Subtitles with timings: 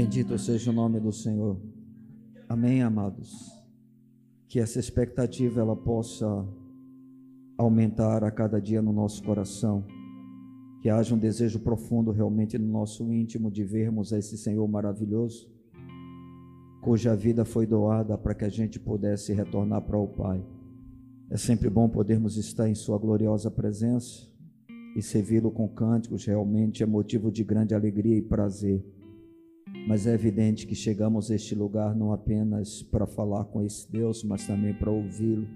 [0.00, 1.60] Bendito seja o nome do Senhor.
[2.48, 3.52] Amém, amados.
[4.48, 6.26] Que essa expectativa ela possa
[7.58, 9.84] aumentar a cada dia no nosso coração.
[10.80, 15.52] Que haja um desejo profundo realmente no nosso íntimo de vermos esse Senhor maravilhoso,
[16.80, 20.42] cuja vida foi doada para que a gente pudesse retornar para o Pai.
[21.28, 24.26] É sempre bom podermos estar em Sua gloriosa presença
[24.96, 28.82] e servi-lo com cânticos, realmente é motivo de grande alegria e prazer.
[29.86, 34.22] Mas é evidente que chegamos a este lugar não apenas para falar com esse Deus,
[34.22, 35.48] mas também para ouvi-lo.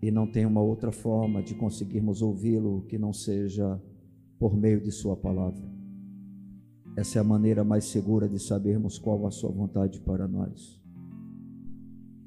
[0.00, 3.80] E não tem uma outra forma de conseguirmos ouvi-lo que não seja
[4.38, 5.64] por meio de Sua palavra.
[6.96, 10.80] Essa é a maneira mais segura de sabermos qual a Sua vontade para nós.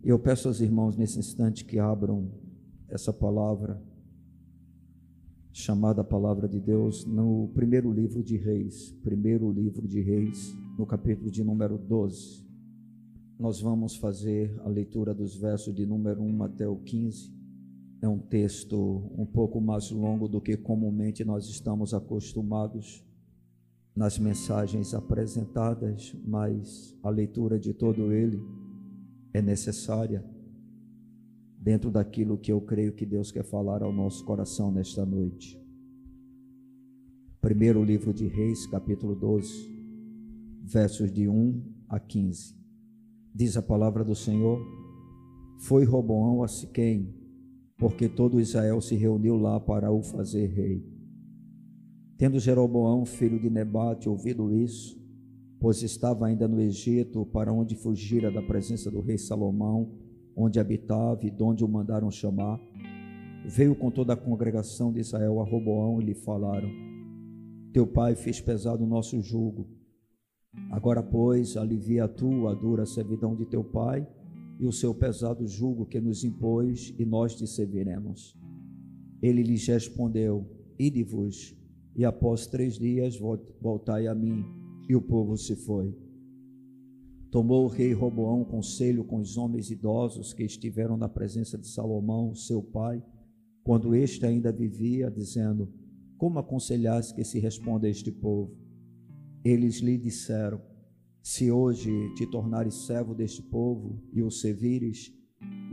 [0.03, 2.31] Eu peço aos irmãos nesse instante que abram
[2.89, 3.81] essa palavra
[5.57, 11.31] chamada Palavra de Deus no primeiro livro de Reis, primeiro livro de Reis, no capítulo
[11.31, 12.45] de número 12.
[13.39, 17.33] Nós vamos fazer a leitura dos versos de número 1 até o 15.
[18.03, 23.03] É um texto um pouco mais longo do que comumente nós estamos acostumados
[23.95, 28.39] nas mensagens apresentadas, mas a leitura de todo ele
[29.33, 30.23] é necessária
[31.67, 35.61] dentro daquilo que eu creio que Deus quer falar ao nosso coração nesta noite.
[37.41, 39.69] Primeiro livro de Reis, capítulo 12,
[40.63, 42.55] versos de 1 a 15.
[43.35, 44.65] Diz a palavra do Senhor:
[45.59, 47.13] Foi Roboão a Siquém,
[47.77, 50.89] porque todo Israel se reuniu lá para o fazer rei.
[52.17, 54.97] Tendo Jeroboão, filho de Nebate, ouvido isso,
[55.59, 60.06] pois estava ainda no Egito, para onde fugira da presença do rei Salomão,
[60.37, 62.61] onde habitava e de onde o mandaram chamar,
[63.43, 66.69] veio com toda a congregação de Israel a Roboão e lhe falaram:
[67.73, 69.67] Teu pai fez pesado o nosso jugo.
[70.71, 74.07] Agora, pois, alivia tu a dura servidão de teu pai
[74.59, 78.35] e o seu pesado jugo que nos impôs, e nós te serviremos.
[79.21, 80.45] Ele lhes respondeu:
[80.77, 81.55] Ide-vos,
[81.95, 83.17] e após três dias
[83.59, 84.45] voltai a mim.
[84.89, 85.93] E o povo se foi.
[87.29, 92.33] Tomou o rei Roboão conselho com os homens idosos que estiveram na presença de Salomão,
[92.33, 93.03] seu pai,
[93.63, 95.69] quando este ainda vivia, dizendo:
[96.17, 98.55] Como aconselhasse que se responda a este povo?
[99.43, 100.61] Eles lhe disseram:
[101.21, 105.13] Se hoje te tornares servo deste povo e o servires,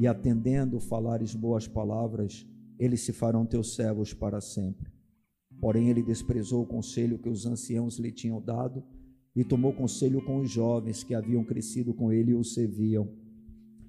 [0.01, 2.45] e atendendo falares boas palavras,
[2.81, 4.93] eles se farão teus servos para sempre.
[5.61, 8.83] Porém, ele desprezou o conselho que os anciãos lhe tinham dado
[9.35, 13.09] e tomou conselho com os jovens que haviam crescido com ele e o serviam.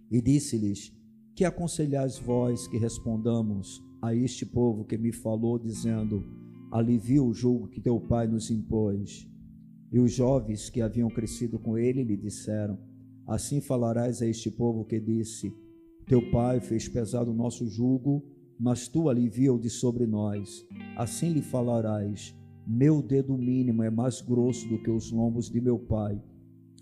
[0.10, 0.92] E disse-lhes:
[1.36, 6.24] Que aconselhais vós que respondamos a este povo que me falou, dizendo:
[6.72, 9.28] Alivia o jugo que teu pai nos impôs?
[9.92, 12.80] E os jovens que haviam crescido com ele lhe disseram:
[13.28, 15.54] Assim falarás a este povo que disse:
[16.08, 18.24] Teu pai fez pesado o nosso jugo,
[18.60, 20.66] mas tu alivia-o de sobre nós.
[20.98, 22.36] Assim lhe falarás:
[22.68, 26.22] meu dedo mínimo é mais grosso do que os lombos de meu pai.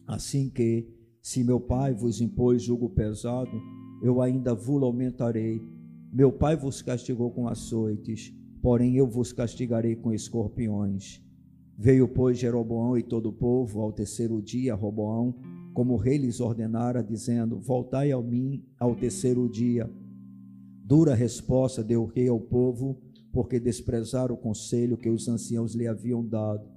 [0.08, 0.88] Assim que,
[1.22, 3.52] se meu pai vos impôs jugo pesado,
[4.02, 5.62] eu ainda vos aumentarei.
[6.12, 11.22] Meu pai vos castigou com açoites, porém eu vos castigarei com escorpiões.
[11.78, 15.36] Veio, pois, Jeroboão e todo o povo ao terceiro dia, Roboão,
[15.74, 19.90] como o rei lhes ordenara, dizendo: Voltai a mim ao terceiro dia.
[20.86, 23.02] Dura resposta deu o rei ao povo
[23.34, 26.72] porque desprezaram o conselho que os anciãos lhe haviam dado.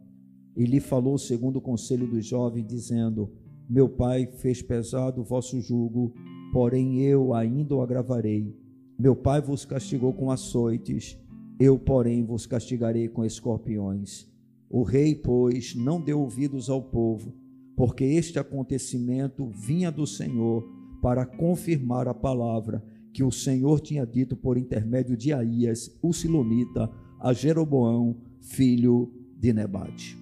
[0.56, 3.30] E lhe falou segundo o conselho dos jovens, dizendo:
[3.68, 6.14] Meu pai fez pesado o vosso jugo,
[6.52, 8.56] porém eu ainda o agravarei.
[8.98, 11.18] Meu pai vos castigou com açoites,
[11.60, 14.26] eu, porém, vos castigarei com escorpiões.
[14.70, 17.34] O rei, pois, não deu ouvidos ao povo,
[17.76, 20.66] porque este acontecimento vinha do Senhor
[21.02, 22.82] para confirmar a palavra
[23.16, 29.54] que o Senhor tinha dito por intermédio de Aías, o Silonita, a Jeroboão, filho de
[29.54, 30.18] Nebate.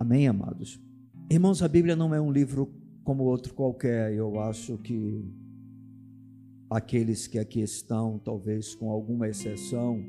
[0.00, 0.82] Amém, amados?
[1.30, 2.68] Irmãos, a Bíblia não é um livro
[3.04, 4.12] como outro qualquer.
[4.12, 5.24] Eu acho que
[6.68, 10.02] aqueles que aqui estão, talvez com alguma exceção,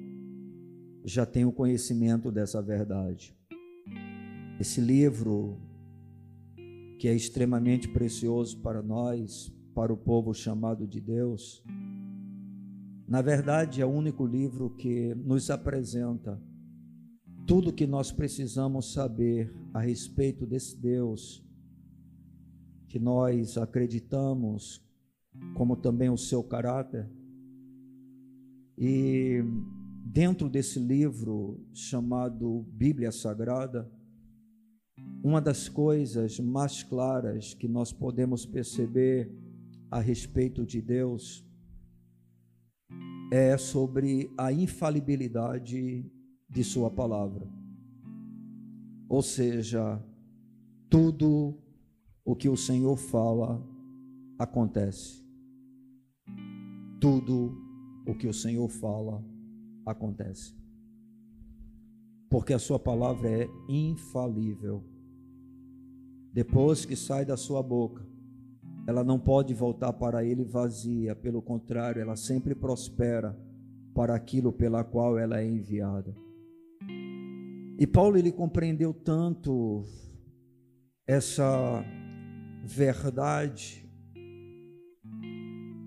[1.05, 3.37] já o conhecimento dessa verdade.
[4.59, 5.59] Esse livro,
[6.97, 11.63] que é extremamente precioso para nós, para o povo chamado de Deus,
[13.07, 16.41] na verdade, é o único livro que nos apresenta
[17.45, 21.43] tudo o que nós precisamos saber a respeito desse Deus
[22.87, 24.81] que nós acreditamos,
[25.55, 27.09] como também o seu caráter.
[28.77, 29.43] E
[30.05, 33.91] dentro desse livro chamado Bíblia Sagrada,
[35.23, 39.33] uma das coisas mais claras que nós podemos perceber
[39.89, 41.45] a respeito de Deus
[43.33, 46.05] é sobre a infalibilidade
[46.47, 47.47] de Sua palavra.
[49.09, 49.99] Ou seja,
[50.87, 51.57] tudo
[52.23, 53.59] o que o Senhor fala
[54.37, 55.25] acontece.
[57.01, 57.57] Tudo
[58.05, 59.25] o que o Senhor fala
[59.83, 60.55] acontece.
[62.29, 64.83] Porque a Sua palavra é infalível
[66.31, 68.03] depois que sai da sua boca,
[68.85, 73.37] ela não pode voltar para ele vazia, pelo contrário, ela sempre prospera
[73.93, 76.13] para aquilo pela qual ela é enviada.
[77.79, 79.83] E Paulo ele compreendeu tanto
[81.07, 81.83] essa
[82.63, 83.89] verdade,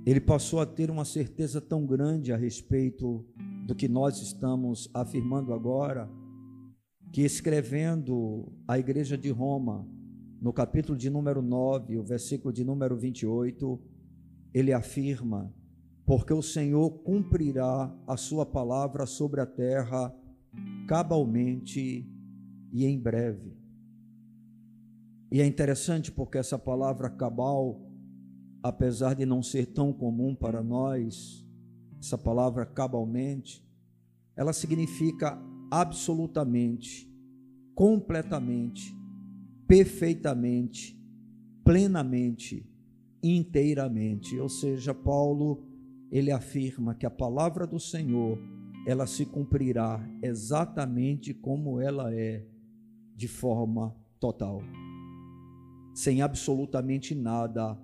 [0.07, 3.25] ele passou a ter uma certeza tão grande a respeito
[3.67, 6.09] do que nós estamos afirmando agora,
[7.13, 9.87] que escrevendo a igreja de Roma,
[10.41, 13.81] no capítulo de número 9, o versículo de número 28,
[14.53, 15.53] ele afirma:
[16.05, 20.15] Porque o Senhor cumprirá a sua palavra sobre a terra
[20.87, 22.09] cabalmente
[22.73, 23.57] e em breve.
[25.31, 27.81] E é interessante porque essa palavra cabal,
[28.63, 31.45] apesar de não ser tão comum para nós,
[31.99, 33.67] essa palavra cabalmente,
[34.37, 35.39] ela significa
[35.71, 37.13] absolutamente,
[37.75, 38.96] completamente,
[39.67, 40.99] perfeitamente,
[41.65, 42.69] plenamente,
[43.23, 44.39] inteiramente.
[44.39, 45.65] Ou seja, Paulo
[46.11, 48.39] ele afirma que a palavra do Senhor
[48.87, 52.47] ela se cumprirá exatamente como ela é,
[53.17, 54.63] de forma total,
[55.93, 57.77] sem absolutamente nada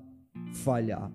[0.52, 1.12] falhar.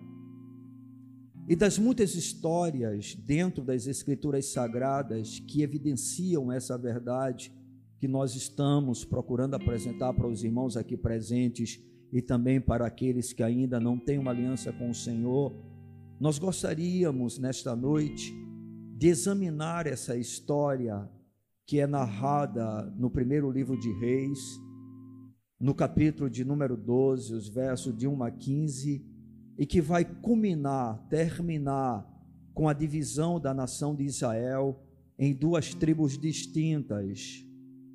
[1.48, 7.54] E das muitas histórias dentro das Escrituras Sagradas que evidenciam essa verdade,
[7.99, 13.44] que nós estamos procurando apresentar para os irmãos aqui presentes e também para aqueles que
[13.44, 15.53] ainda não têm uma aliança com o Senhor,
[16.19, 18.33] nós gostaríamos nesta noite
[18.95, 21.09] de examinar essa história
[21.65, 24.39] que é narrada no primeiro livro de Reis,
[25.59, 29.05] no capítulo de número 12, os versos de 1 a 15,
[29.57, 32.07] e que vai culminar, terminar
[32.53, 34.83] com a divisão da nação de Israel
[35.17, 37.44] em duas tribos distintas,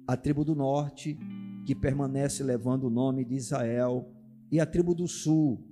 [0.06, 1.18] a tribo do norte,
[1.64, 4.10] que permanece levando o nome de Israel,
[4.50, 5.64] e a tribo do sul,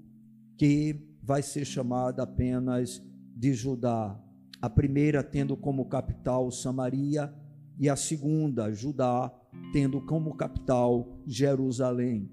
[0.56, 3.02] que vai ser chamada apenas
[3.36, 4.18] de Judá.
[4.60, 7.34] A primeira tendo como capital Samaria,
[7.78, 9.32] e a segunda, Judá,
[9.72, 12.30] tendo como capital Jerusalém.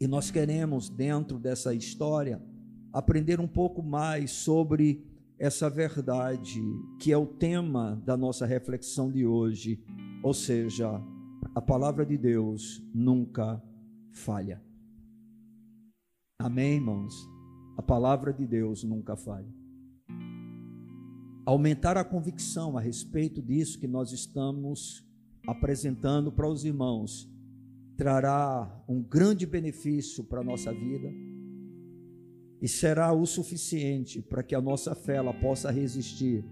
[0.00, 2.40] E nós queremos, dentro dessa história,
[2.92, 5.04] aprender um pouco mais sobre
[5.38, 6.62] essa verdade,
[7.00, 9.82] que é o tema da nossa reflexão de hoje,
[10.22, 11.00] ou seja,
[11.54, 13.62] a palavra de Deus nunca
[14.12, 14.62] falha.
[16.38, 17.14] Amém, irmãos?
[17.76, 19.52] A palavra de Deus nunca falha.
[21.44, 25.04] Aumentar a convicção a respeito disso que nós estamos
[25.46, 27.28] apresentando para os irmãos
[27.96, 31.10] trará um grande benefício para a nossa vida
[32.60, 36.44] e será o suficiente para que a nossa fé ela possa resistir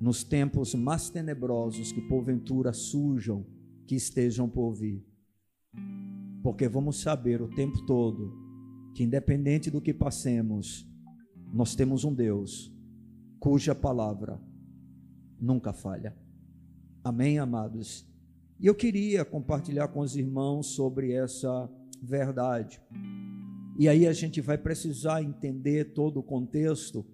[0.00, 3.44] nos tempos mais tenebrosos que porventura surjam
[3.88, 5.02] que estejam por vir.
[6.42, 8.36] Porque vamos saber o tempo todo
[8.94, 10.86] que, independente do que passemos,
[11.50, 12.70] nós temos um Deus
[13.40, 14.38] cuja palavra
[15.40, 16.14] nunca falha.
[17.02, 18.06] Amém, amados?
[18.60, 21.70] E eu queria compartilhar com os irmãos sobre essa
[22.02, 22.82] verdade.
[23.78, 27.06] E aí a gente vai precisar entender todo o contexto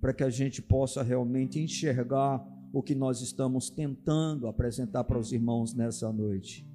[0.00, 2.42] para que a gente possa realmente enxergar
[2.72, 6.66] o que nós estamos tentando apresentar para os irmãos nessa noite.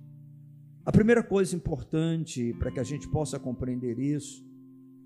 [0.84, 4.44] A primeira coisa importante para que a gente possa compreender isso,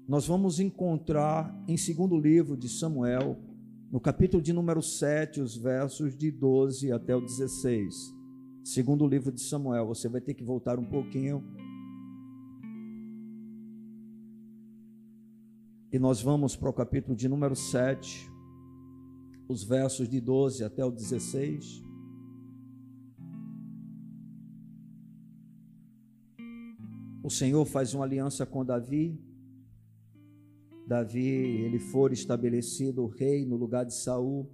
[0.08, 3.38] nós vamos encontrar em segundo livro de Samuel,
[3.92, 8.14] no capítulo de número 7, os versos de 12 até o 16.
[8.64, 11.44] Segundo livro de Samuel, você vai ter que voltar um pouquinho.
[15.92, 18.32] E nós vamos para o capítulo de número 7,
[19.48, 21.84] os versos de 12 até o 16.
[27.24, 29.20] O Senhor faz uma aliança com Davi.
[30.88, 34.48] Davi, ele for estabelecido rei no lugar de Saul.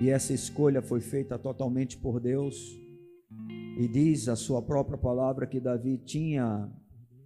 [0.00, 2.56] E essa escolha foi feita totalmente por Deus.
[3.78, 6.72] E diz a sua própria palavra que Davi tinha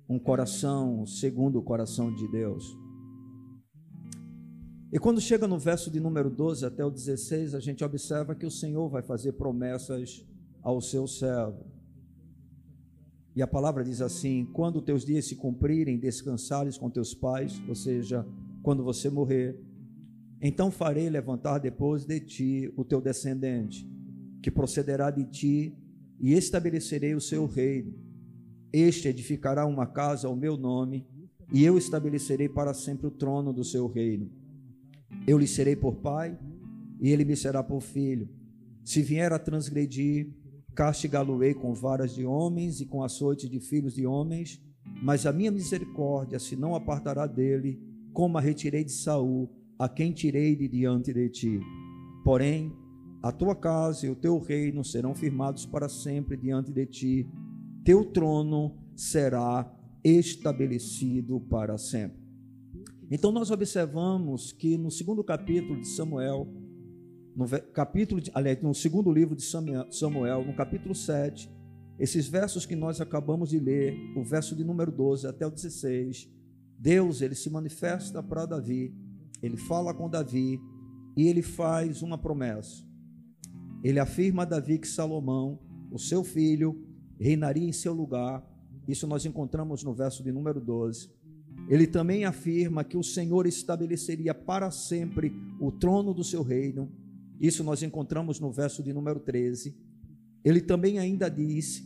[0.09, 2.77] um coração segundo o coração de Deus.
[4.93, 8.45] E quando chega no verso de número 12 até o 16, a gente observa que
[8.45, 10.27] o Senhor vai fazer promessas
[10.63, 11.65] ao seu servo.
[13.37, 17.75] E a palavra diz assim: quando teus dias se cumprirem, descansares com teus pais, ou
[17.77, 18.27] seja,
[18.65, 19.57] quando você morrer,
[20.43, 23.89] então farei levantar depois de ti o teu descendente,
[24.43, 25.79] que procederá de ti,
[26.19, 27.95] e estabelecerei o seu reino.
[28.73, 31.07] Este edificará uma casa ao meu nome,
[31.53, 34.40] e eu estabelecerei para sempre o trono do seu reino.
[35.27, 36.39] Eu lhe serei por pai,
[37.01, 38.29] e ele me será por filho.
[38.85, 40.29] Se vier a transgredir,
[40.75, 44.63] castigá-lo-ei com varas de homens e com açoite de filhos de homens,
[45.03, 47.81] mas a minha misericórdia se não apartará dele,
[48.13, 49.49] como a retirei de Saul,
[49.79, 51.61] a quem tirei de diante de ti.
[52.25, 52.73] Porém,
[53.23, 57.29] a tua casa e o teu reino serão firmados para sempre diante de ti.
[57.85, 59.71] Teu trono será
[60.03, 62.20] estabelecido para sempre.
[63.11, 66.47] Então nós observamos que no segundo capítulo de Samuel,
[67.35, 71.51] no capítulo, aliás, no segundo livro de Samuel, no capítulo 7,
[71.99, 76.31] esses versos que nós acabamos de ler, o verso de número 12 até o 16,
[76.79, 78.95] Deus ele se manifesta para Davi,
[79.43, 80.61] ele fala com Davi
[81.17, 82.85] e ele faz uma promessa.
[83.83, 85.59] Ele afirma a Davi que Salomão,
[85.91, 86.87] o seu filho,
[87.19, 88.47] reinaria em seu lugar.
[88.87, 91.11] Isso nós encontramos no verso de número 12.
[91.69, 96.91] Ele também afirma que o Senhor estabeleceria para sempre o trono do seu reino
[97.41, 99.75] isso nós encontramos no verso de número 13.
[100.45, 101.83] Ele também ainda diz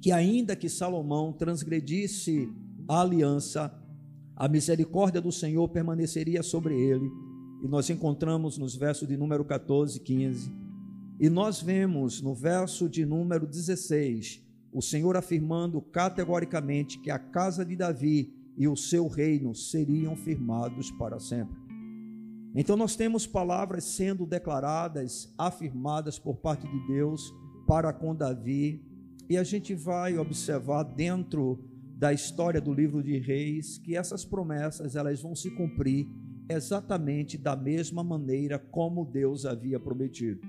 [0.00, 2.48] que, ainda que Salomão transgredisse
[2.86, 3.74] a aliança,
[4.36, 7.10] a misericórdia do Senhor permaneceria sobre ele.
[7.64, 10.52] E nós encontramos nos versos de número 14 e 15.
[11.18, 17.64] E nós vemos no verso de número 16 o Senhor afirmando categoricamente que a casa
[17.64, 21.56] de Davi e o seu reino seriam firmados para sempre.
[22.54, 27.34] Então nós temos palavras sendo declaradas, afirmadas por parte de Deus
[27.66, 28.82] para com Davi,
[29.28, 31.62] e a gente vai observar dentro
[31.96, 36.06] da história do livro de Reis que essas promessas elas vão se cumprir
[36.48, 40.40] exatamente da mesma maneira como Deus havia prometido.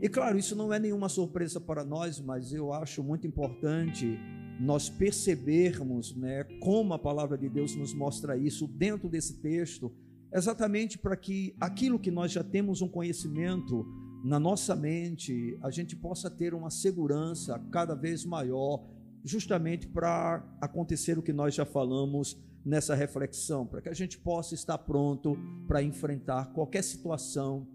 [0.00, 4.16] E claro, isso não é nenhuma surpresa para nós, mas eu acho muito importante
[4.60, 9.92] nós percebermos, né, como a palavra de Deus nos mostra isso dentro desse texto
[10.32, 13.86] exatamente para que aquilo que nós já temos um conhecimento
[14.24, 18.84] na nossa mente, a gente possa ter uma segurança cada vez maior,
[19.24, 24.54] justamente para acontecer o que nós já falamos nessa reflexão, para que a gente possa
[24.54, 27.66] estar pronto para enfrentar qualquer situação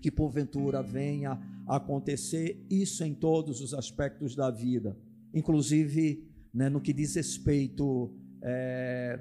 [0.00, 4.96] que porventura venha a acontecer, isso em todos os aspectos da vida,
[5.34, 8.12] inclusive né, no que diz respeito
[8.42, 9.20] é,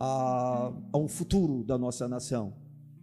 [0.00, 2.54] a, um futuro da nossa nação,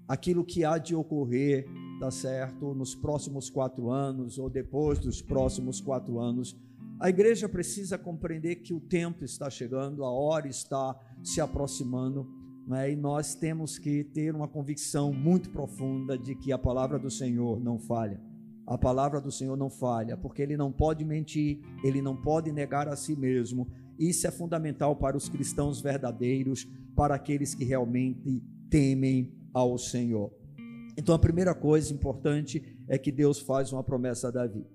[0.08, 1.66] aquilo que há de ocorrer,
[2.00, 6.58] tá certo, nos próximos quatro anos ou depois dos próximos quatro anos.
[7.00, 12.28] A igreja precisa compreender que o tempo está chegando, a hora está se aproximando,
[12.68, 12.92] né?
[12.92, 17.60] e nós temos que ter uma convicção muito profunda de que a palavra do Senhor
[17.60, 18.22] não falha.
[18.72, 22.88] A palavra do Senhor não falha, porque ele não pode mentir, ele não pode negar
[22.88, 23.68] a si mesmo.
[24.00, 30.32] Isso é fundamental para os cristãos verdadeiros, para aqueles que realmente temem ao Senhor.
[30.98, 34.66] Então a primeira coisa importante é que Deus faz uma promessa a Davi.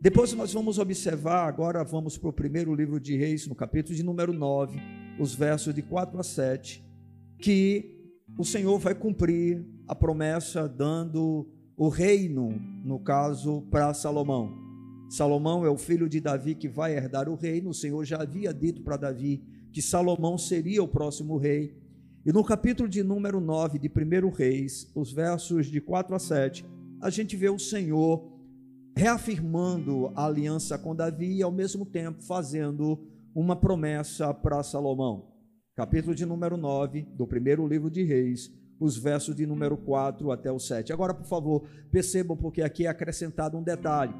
[0.00, 4.02] Depois nós vamos observar, agora vamos para o primeiro livro de Reis, no capítulo de
[4.02, 4.80] número 9,
[5.20, 6.82] os versos de 4 a 7,
[7.38, 8.00] que
[8.38, 14.52] o Senhor vai cumprir a promessa dando o reino, no caso, para Salomão.
[15.08, 17.70] Salomão é o filho de Davi que vai herdar o reino.
[17.70, 21.74] O Senhor já havia dito para Davi que Salomão seria o próximo rei.
[22.26, 26.66] E no capítulo de número 9 de 1 Reis, os versos de 4 a 7,
[27.00, 28.30] a gente vê o Senhor
[28.94, 35.32] reafirmando a aliança com Davi e ao mesmo tempo fazendo uma promessa para Salomão.
[35.74, 40.50] Capítulo de número 9 do primeiro livro de Reis, os versos de número 4 até
[40.50, 40.92] o 7.
[40.92, 44.14] Agora, por favor, percebam porque aqui é acrescentado um detalhe.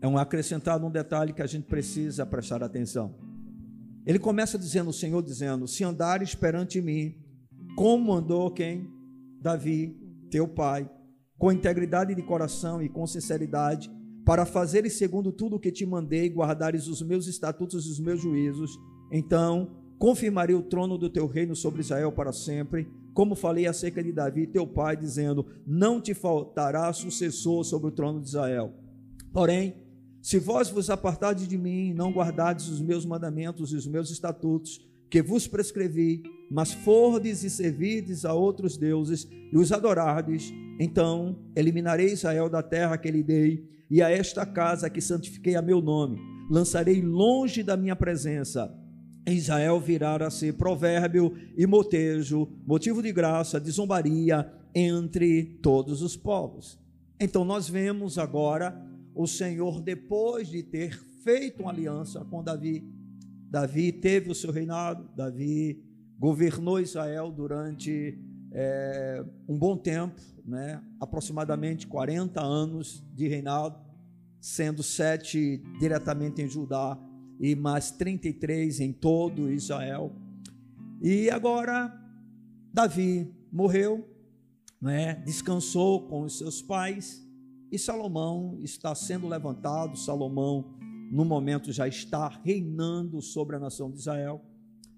[0.00, 3.14] É um acrescentado um detalhe que a gente precisa prestar atenção.
[4.04, 7.14] Ele começa dizendo, o Senhor dizendo: Se andares perante mim,
[7.76, 8.92] como andou quem?
[9.40, 9.96] Davi,
[10.30, 10.90] teu pai,
[11.38, 13.90] com integridade de coração e com sinceridade,
[14.24, 18.20] para fazeres segundo tudo o que te mandei, guardares os meus estatutos e os meus
[18.20, 18.78] juízos,
[19.12, 24.12] então confirmarei o trono do teu reino sobre Israel para sempre, como falei acerca de
[24.12, 28.74] Davi, teu pai, dizendo: Não te faltará sucessor sobre o trono de Israel.
[29.32, 29.76] Porém,
[30.20, 34.80] se vós vos apartardes de mim, não guardardes os meus mandamentos e os meus estatutos,
[35.08, 42.06] que vos prescrevi, mas fordes e servirdes a outros deuses e os adorardes, então eliminarei
[42.06, 46.18] Israel da terra que lhe dei, e a esta casa que santifiquei a meu nome.
[46.50, 48.70] lançarei longe da minha presença.
[49.32, 56.16] Israel virá a ser provérbio e motejo, motivo de graça, de zombaria entre todos os
[56.16, 56.78] povos.
[57.18, 58.76] Então nós vemos agora
[59.14, 62.84] o Senhor, depois de ter feito uma aliança com Davi,
[63.48, 65.82] Davi teve o seu reinado, Davi
[66.18, 68.18] governou Israel durante
[68.52, 70.82] é, um bom tempo, né?
[71.00, 73.78] aproximadamente 40 anos de reinado,
[74.40, 76.98] sendo sete diretamente em Judá
[77.40, 80.12] e mais 33 em todo Israel.
[81.02, 81.92] E agora
[82.72, 84.08] Davi morreu,
[84.80, 85.14] né?
[85.26, 87.24] descansou com os seus pais
[87.74, 89.98] e Salomão está sendo levantado.
[89.98, 90.76] Salomão,
[91.10, 94.40] no momento, já está reinando sobre a nação de Israel.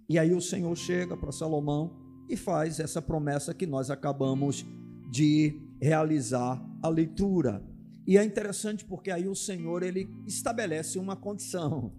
[0.08, 1.96] E aí o Senhor chega para Salomão
[2.28, 4.64] e faz essa promessa que nós acabamos
[5.10, 7.64] de realizar a leitura.
[8.06, 11.92] E é interessante porque aí o Senhor ele estabelece uma condição,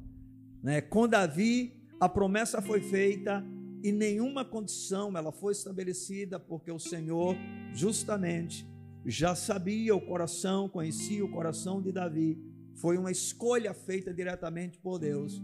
[0.61, 0.81] né?
[0.81, 3.43] Com Davi a promessa foi feita
[3.83, 7.35] e nenhuma condição ela foi estabelecida porque o Senhor
[7.73, 8.67] justamente
[9.05, 12.37] já sabia o coração, conhecia o coração de Davi.
[12.75, 15.41] Foi uma escolha feita diretamente por Deus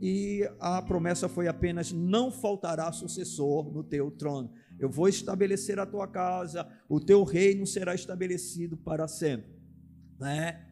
[0.00, 4.52] e a promessa foi apenas: não faltará sucessor no teu trono.
[4.78, 9.56] Eu vou estabelecer a tua casa, o teu reino será estabelecido para sempre.
[10.20, 10.64] Né?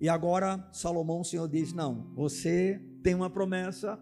[0.00, 3.98] E agora Salomão, o Senhor diz: não, você tem uma promessa,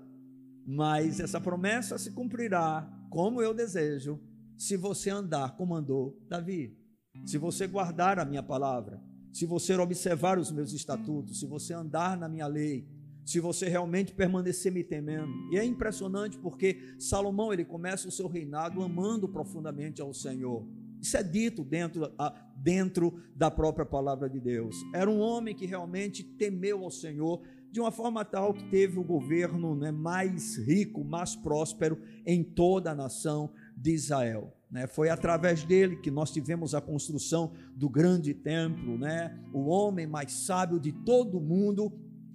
[0.66, 4.20] mas essa promessa se cumprirá como eu desejo,
[4.56, 6.76] se você andar como andou Davi,
[7.24, 9.02] se você guardar a minha palavra,
[9.32, 12.86] se você observar os meus estatutos, se você andar na minha lei
[13.30, 15.32] se você realmente permanecer me temendo.
[15.52, 20.66] E é impressionante porque Salomão ele começa o seu reinado amando profundamente ao Senhor.
[21.00, 22.12] Isso é dito dentro,
[22.56, 24.76] dentro da própria palavra de Deus.
[24.92, 29.04] Era um homem que realmente temeu ao Senhor de uma forma tal que teve o
[29.04, 34.52] governo né, mais rico, mais próspero em toda a nação de Israel.
[34.70, 34.86] Né?
[34.86, 39.38] Foi através dele que nós tivemos a construção do grande templo, né?
[39.52, 41.92] o homem mais sábio de todo o mundo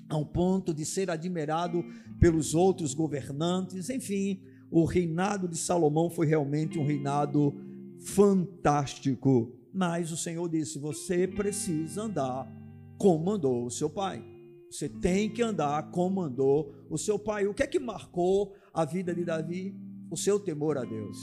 [0.08, 1.84] a um ponto de ser admirado
[2.20, 3.90] pelos outros governantes.
[3.90, 7.54] Enfim, o reinado de Salomão foi realmente um reinado
[8.00, 9.54] fantástico.
[9.74, 12.50] Mas o Senhor disse: você precisa andar
[12.98, 14.35] como mandou o seu pai.
[14.76, 17.48] Você tem que andar como mandou o seu pai.
[17.48, 19.74] O que é que marcou a vida de Davi?
[20.12, 21.18] O seu temor a Deus,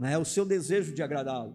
[0.00, 0.16] né?
[0.16, 1.54] o seu desejo de agradá-lo,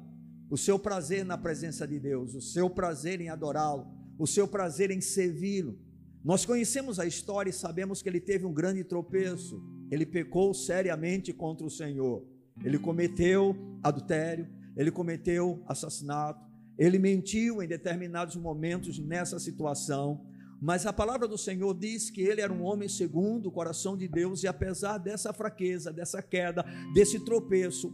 [0.50, 3.88] o seu prazer na presença de Deus, o seu prazer em adorá-lo,
[4.20, 5.78] o seu prazer em servi-lo.
[6.24, 9.62] Nós conhecemos a história e sabemos que ele teve um grande tropeço.
[9.92, 12.24] Ele pecou seriamente contra o Senhor.
[12.64, 16.46] Ele cometeu adultério, ele cometeu assassinato,
[16.78, 20.29] ele mentiu em determinados momentos nessa situação.
[20.62, 24.08] Mas a palavra do Senhor diz que ele era um homem segundo o coração de
[24.08, 27.94] Deus, e apesar dessa fraqueza, dessa queda, desse tropeço,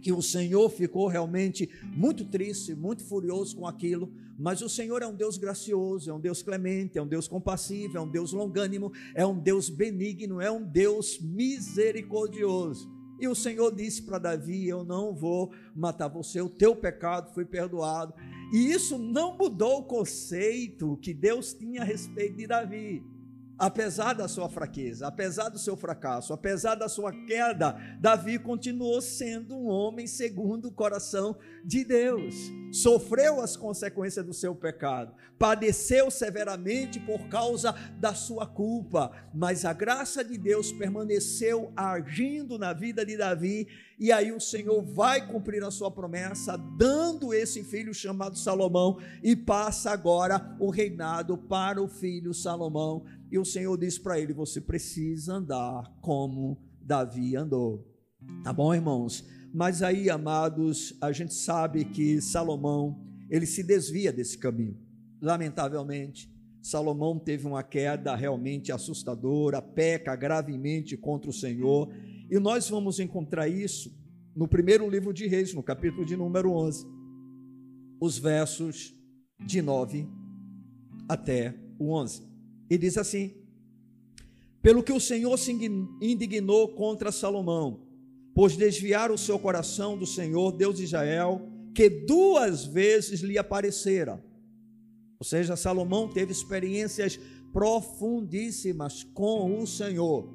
[0.00, 5.06] que o Senhor ficou realmente muito triste, muito furioso com aquilo, mas o Senhor é
[5.06, 8.92] um Deus gracioso, é um Deus clemente, é um Deus compassivo, é um Deus longânimo,
[9.14, 12.92] é um Deus benigno, é um Deus misericordioso.
[13.18, 17.44] E o Senhor disse para Davi: Eu não vou matar você, o teu pecado foi
[17.44, 18.12] perdoado.
[18.54, 23.02] E isso não mudou o conceito que Deus tinha a respeito de Davi
[23.64, 29.56] apesar da sua fraqueza, apesar do seu fracasso, apesar da sua queda, Davi continuou sendo
[29.56, 32.34] um homem segundo o coração de Deus.
[32.70, 39.72] Sofreu as consequências do seu pecado, padeceu severamente por causa da sua culpa, mas a
[39.72, 43.66] graça de Deus permaneceu agindo na vida de Davi,
[43.98, 49.34] e aí o Senhor vai cumprir a sua promessa, dando esse filho chamado Salomão, e
[49.34, 54.60] passa agora o reinado para o filho Salomão e o Senhor disse para ele: Você
[54.60, 57.86] precisa andar como Davi andou.
[58.42, 59.24] Tá bom, irmãos?
[59.52, 64.76] Mas aí, amados, a gente sabe que Salomão, ele se desvia desse caminho.
[65.20, 66.28] Lamentavelmente,
[66.60, 71.88] Salomão teve uma queda realmente assustadora, peca gravemente contra o Senhor,
[72.30, 73.92] e nós vamos encontrar isso
[74.34, 76.86] no primeiro livro de Reis, no capítulo de número 11,
[78.00, 78.94] os versos
[79.46, 80.08] de 9
[81.08, 82.33] até o 11.
[82.74, 83.32] E diz assim:
[84.60, 87.86] Pelo que o Senhor se indignou contra Salomão,
[88.34, 94.20] pois desviar o seu coração do Senhor, Deus de Israel, que duas vezes lhe aparecera.
[95.20, 97.16] Ou seja, Salomão teve experiências
[97.52, 100.34] profundíssimas com o Senhor,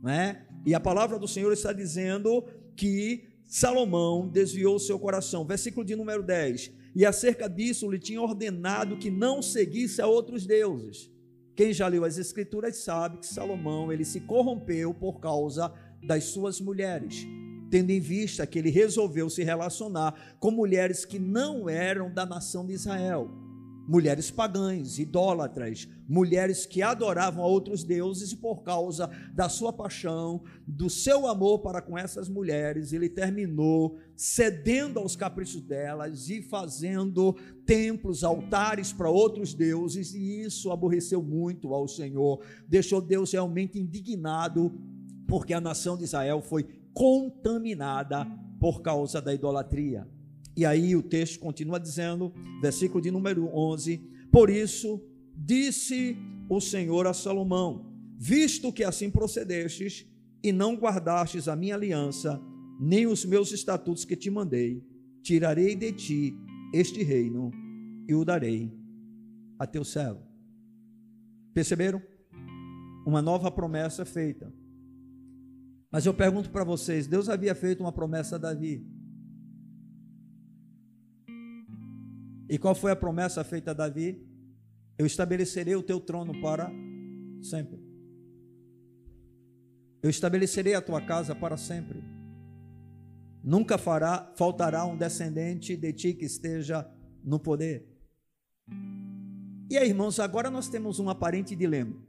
[0.00, 0.46] né?
[0.64, 2.44] E a palavra do Senhor está dizendo
[2.76, 5.44] que Salomão desviou o seu coração.
[5.44, 6.70] Versículo de número 10.
[6.94, 11.12] E acerca disso lhe tinha ordenado que não seguisse a outros deuses
[11.54, 16.60] Quem já leu as escrituras sabe que Salomão ele se corrompeu por causa das suas
[16.60, 17.26] mulheres,
[17.70, 22.66] tendo em vista que ele resolveu se relacionar com mulheres que não eram da nação
[22.66, 23.43] de Israel
[23.86, 30.42] mulheres pagãs, idólatras, mulheres que adoravam a outros deuses e por causa da sua paixão,
[30.66, 37.34] do seu amor para com essas mulheres, ele terminou cedendo aos caprichos delas e fazendo
[37.66, 44.72] templos, altares para outros deuses, e isso aborreceu muito ao Senhor, deixou Deus realmente indignado,
[45.26, 48.26] porque a nação de Israel foi contaminada
[48.60, 50.06] por causa da idolatria.
[50.56, 53.98] E aí o texto continua dizendo, versículo de número 11:
[54.30, 55.00] Por isso
[55.36, 56.16] disse
[56.48, 60.06] o Senhor a Salomão: Visto que assim procedestes
[60.42, 62.40] e não guardastes a minha aliança,
[62.80, 64.84] nem os meus estatutos que te mandei,
[65.22, 66.34] tirarei de ti
[66.72, 67.50] este reino
[68.08, 68.72] e o darei
[69.58, 70.22] a teu servo.
[71.52, 72.02] Perceberam?
[73.06, 74.52] Uma nova promessa feita.
[75.90, 78.84] Mas eu pergunto para vocês: Deus havia feito uma promessa a Davi.
[82.54, 84.24] E qual foi a promessa feita a Davi?
[84.96, 86.70] Eu estabelecerei o teu trono para
[87.42, 87.82] sempre.
[90.00, 92.00] Eu estabelecerei a tua casa para sempre.
[93.42, 96.88] Nunca fará, faltará um descendente de ti que esteja
[97.24, 97.92] no poder.
[99.68, 102.00] E aí, irmãos, agora nós temos um aparente dilema.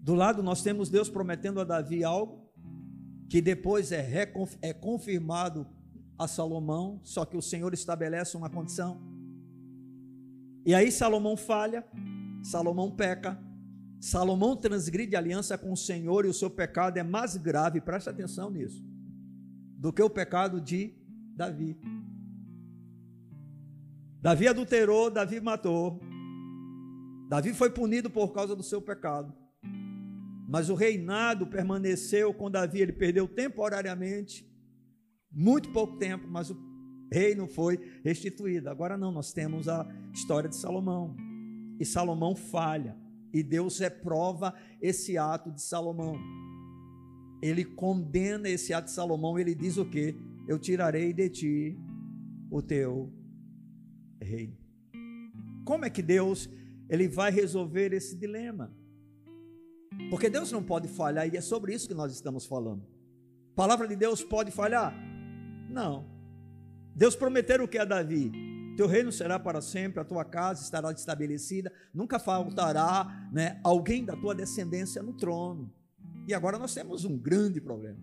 [0.00, 2.48] Do lado, nós temos Deus prometendo a Davi algo
[3.28, 5.66] que depois é, é confirmado
[6.18, 9.00] a Salomão, só que o Senhor estabelece uma condição.
[10.64, 11.84] E aí Salomão falha,
[12.42, 13.38] Salomão peca,
[14.00, 18.50] Salomão transgride aliança com o Senhor e o seu pecado é mais grave, presta atenção
[18.50, 18.84] nisso,
[19.78, 20.94] do que o pecado de
[21.36, 21.80] Davi.
[24.20, 26.00] Davi adulterou, Davi matou,
[27.28, 29.34] Davi foi punido por causa do seu pecado,
[30.48, 34.51] mas o reinado permaneceu com Davi, ele perdeu temporariamente,
[35.32, 36.56] muito pouco tempo, mas o
[37.10, 38.68] reino foi restituído.
[38.68, 41.16] Agora não, nós temos a história de Salomão.
[41.78, 42.96] E Salomão falha,
[43.32, 46.16] e Deus reprova esse ato de Salomão.
[47.42, 50.14] Ele condena esse ato de Salomão, ele diz o que?
[50.46, 51.78] Eu tirarei de ti
[52.50, 53.12] o teu
[54.20, 54.56] reino.
[55.64, 56.48] Como é que Deus
[56.88, 58.72] ele vai resolver esse dilema?
[60.10, 62.86] Porque Deus não pode falhar, e é sobre isso que nós estamos falando.
[63.52, 65.11] A palavra de Deus pode falhar?
[65.72, 66.06] Não.
[66.94, 68.30] Deus prometeu o que a Davi?
[68.76, 74.16] Teu reino será para sempre, a tua casa estará estabelecida, nunca faltará né, alguém da
[74.16, 75.72] tua descendência no trono.
[76.26, 77.98] E agora nós temos um grande problema.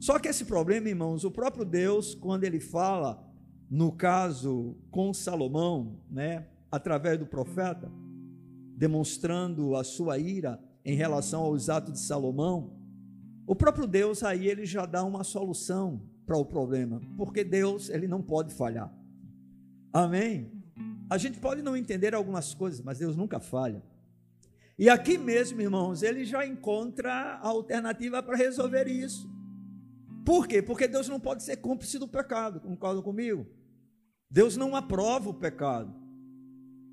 [0.00, 3.22] Só que esse problema, irmãos, o próprio Deus, quando ele fala,
[3.70, 7.90] no caso com Salomão, né, através do profeta,
[8.76, 12.78] demonstrando a sua ira em relação aos atos de Salomão,
[13.46, 18.06] o próprio Deus aí ele já dá uma solução para o problema, porque Deus, ele
[18.06, 18.94] não pode falhar.
[19.90, 20.52] Amém?
[21.08, 23.82] A gente pode não entender algumas coisas, mas Deus nunca falha.
[24.78, 29.26] E aqui mesmo, irmãos, ele já encontra a alternativa para resolver isso.
[30.22, 30.60] Por quê?
[30.60, 33.46] Porque Deus não pode ser cúmplice do pecado, concordam comigo?
[34.30, 35.96] Deus não aprova o pecado.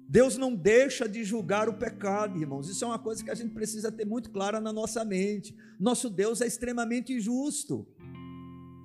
[0.07, 2.69] Deus não deixa de julgar o pecado, irmãos.
[2.69, 5.53] Isso é uma coisa que a gente precisa ter muito clara na nossa mente.
[5.77, 7.85] Nosso Deus é extremamente justo.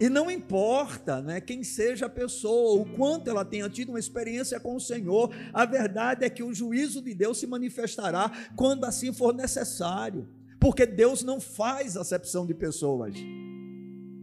[0.01, 4.59] E não importa né, quem seja a pessoa, o quanto ela tenha tido uma experiência
[4.59, 9.13] com o Senhor, a verdade é que o juízo de Deus se manifestará quando assim
[9.13, 10.27] for necessário,
[10.59, 13.15] porque Deus não faz acepção de pessoas,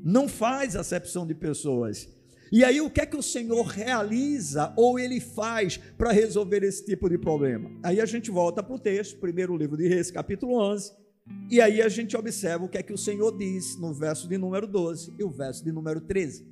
[0.04, 2.10] não faz acepção de pessoas.
[2.52, 6.84] E aí, o que é que o Senhor realiza ou ele faz para resolver esse
[6.86, 7.70] tipo de problema?
[7.84, 11.07] Aí a gente volta para o texto, primeiro livro de Reis, capítulo 11
[11.50, 14.38] e aí a gente observa o que é que o Senhor diz no verso de
[14.38, 16.46] número 12 e o verso de número 13.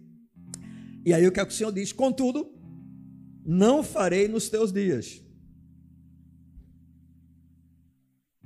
[1.05, 1.91] E aí o que é que o Senhor diz?
[1.91, 2.49] Contudo,
[3.45, 5.21] não farei nos teus dias.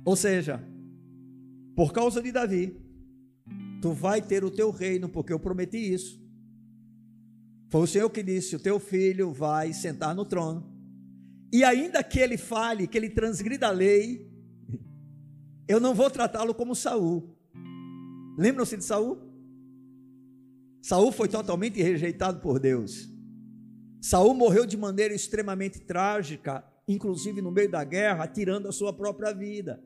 [0.04, 0.62] Ou seja,
[1.76, 2.76] por causa de Davi,
[3.80, 6.20] tu vai ter o teu reino, porque eu prometi isso.
[7.68, 10.68] Foi o Senhor que disse: o teu filho vai sentar no trono.
[11.52, 14.29] E ainda que ele fale, que ele transgrida a lei,
[15.70, 17.32] eu não vou tratá-lo como Saul.
[18.36, 19.20] Lembram-se de Saul?
[20.82, 23.08] Saul foi totalmente rejeitado por Deus.
[24.00, 29.32] Saul morreu de maneira extremamente trágica, inclusive no meio da guerra, tirando a sua própria
[29.32, 29.80] vida.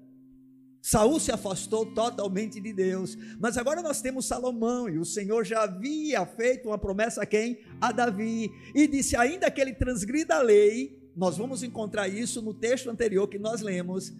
[0.80, 3.14] Saul se afastou totalmente de Deus.
[3.38, 7.58] Mas agora nós temos Salomão e o Senhor já havia feito uma promessa a quem?
[7.78, 8.50] A Davi.
[8.74, 13.28] E disse: ainda que ele transgrida a lei, nós vamos encontrar isso no texto anterior
[13.28, 14.14] que nós lemos.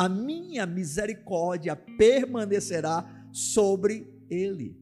[0.00, 4.74] A minha misericórdia permanecerá sobre ele.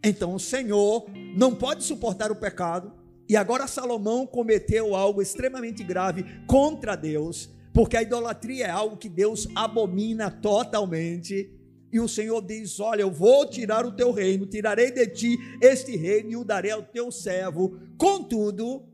[0.00, 1.06] Então o Senhor
[1.36, 2.92] não pode suportar o pecado,
[3.28, 9.08] e agora Salomão cometeu algo extremamente grave contra Deus, porque a idolatria é algo que
[9.08, 11.50] Deus abomina totalmente.
[11.92, 15.96] E o Senhor diz: Olha, eu vou tirar o teu reino, tirarei de ti este
[15.96, 17.76] reino e o darei ao teu servo.
[17.98, 18.84] Contudo,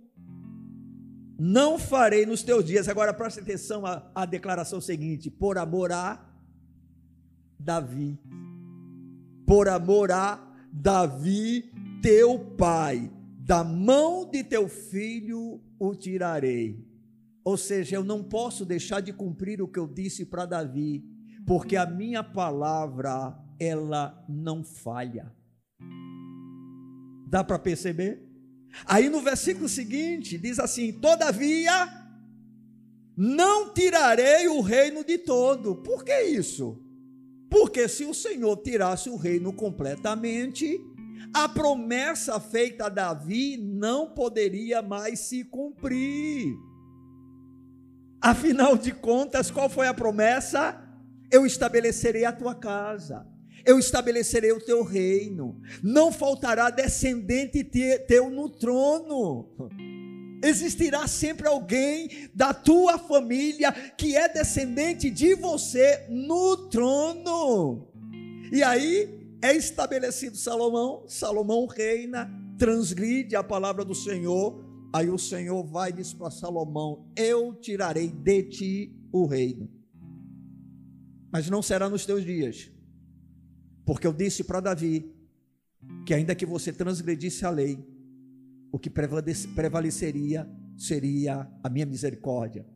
[1.39, 2.89] não farei nos teus dias.
[2.89, 6.27] Agora preste atenção à, à declaração seguinte: por amor a
[7.59, 8.19] Davi.
[9.47, 11.73] Por amor a Davi,
[12.03, 16.87] teu pai da mão de teu filho o tirarei.
[17.43, 21.03] Ou seja, eu não posso deixar de cumprir o que eu disse para Davi,
[21.47, 25.33] porque a minha palavra, ela não falha.
[27.27, 28.28] Dá para perceber?
[28.87, 31.89] Aí no versículo seguinte diz assim: Todavia,
[33.17, 35.77] não tirarei o reino de todo.
[35.77, 36.81] Por que isso?
[37.51, 40.81] Porque se o Senhor tirasse o reino completamente,
[41.33, 46.55] a promessa feita a Davi não poderia mais se cumprir.
[48.21, 50.81] Afinal de contas, qual foi a promessa?
[51.31, 53.27] Eu estabelecerei a tua casa,
[53.69, 57.63] eu estabelecerei o teu reino, não faltará descendente
[58.09, 59.47] teu no trono.
[60.43, 67.93] Existirá sempre alguém da tua família que é descendente de você no trono.
[68.51, 72.27] E aí, é estabelecido Salomão, Salomão reina,
[72.57, 78.09] transgride a palavra do Senhor, aí o Senhor vai e diz para Salomão: Eu tirarei
[78.09, 79.69] de ti o reino,
[81.31, 82.71] mas não será nos teus dias,
[83.89, 85.11] porque eu disse para Davi
[86.05, 87.83] que ainda que você transgredisse a lei,
[88.71, 90.47] o que prevaleceria
[90.77, 92.67] seria a minha misericórdia,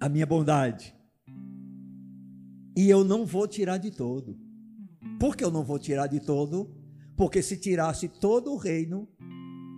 [0.00, 0.92] a minha bondade,
[2.76, 4.36] e eu não vou tirar de todo.
[5.20, 6.74] Por que eu não vou tirar de todo?
[7.16, 9.08] Porque se tirasse todo o reino,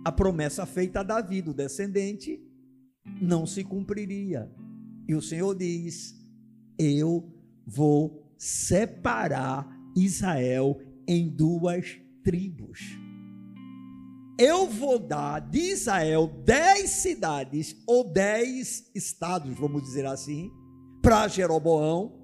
[0.03, 2.43] a promessa feita a Davi, do descendente,
[3.21, 4.51] não se cumpriria.
[5.07, 6.15] E o Senhor diz:
[6.79, 7.31] Eu
[7.63, 12.79] vou separar Israel em duas tribos.
[14.39, 20.49] Eu vou dar de Israel dez cidades ou dez estados, vamos dizer assim,
[21.01, 22.23] para Jeroboão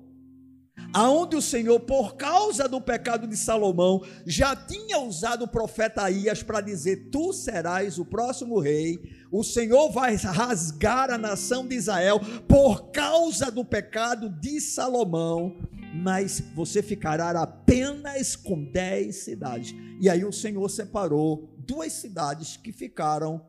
[0.93, 6.43] aonde o Senhor, por causa do pecado de Salomão, já tinha usado o profeta Aías
[6.43, 8.99] para dizer: Tu serás o próximo rei.
[9.31, 15.55] O Senhor vai rasgar a nação de Israel por causa do pecado de Salomão,
[15.93, 19.73] mas você ficará apenas com dez cidades.
[19.99, 23.41] E aí o Senhor separou duas cidades que ficaram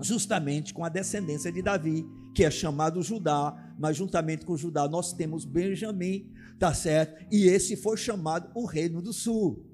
[0.00, 5.12] justamente com a descendência de Davi, que é chamado Judá, mas juntamente com Judá nós
[5.12, 7.24] temos Benjamim, tá certo?
[7.30, 9.64] E esse foi chamado o Reino do Sul.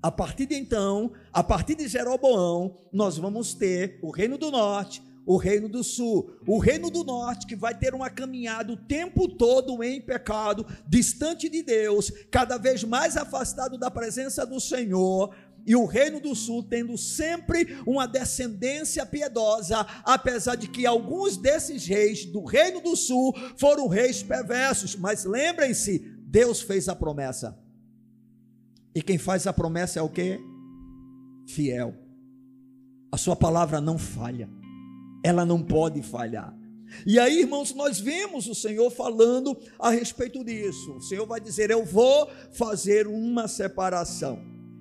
[0.00, 5.02] A partir de então, a partir de Jeroboão, nós vamos ter o Reino do Norte,
[5.26, 6.30] o Reino do Sul.
[6.46, 11.48] O Reino do Norte que vai ter uma caminhada o tempo todo em pecado, distante
[11.48, 16.62] de Deus, cada vez mais afastado da presença do Senhor, e o reino do sul
[16.62, 23.32] tendo sempre uma descendência piedosa, apesar de que alguns desses reis do reino do sul
[23.56, 27.56] foram reis perversos, mas lembrem-se, Deus fez a promessa.
[28.94, 30.40] E quem faz a promessa é o que?
[31.46, 31.94] Fiel.
[33.10, 34.48] A sua palavra não falha.
[35.22, 36.56] Ela não pode falhar.
[37.06, 40.96] E aí, irmãos, nós vemos o Senhor falando a respeito disso.
[40.96, 44.38] O Senhor vai dizer: Eu vou fazer uma separação.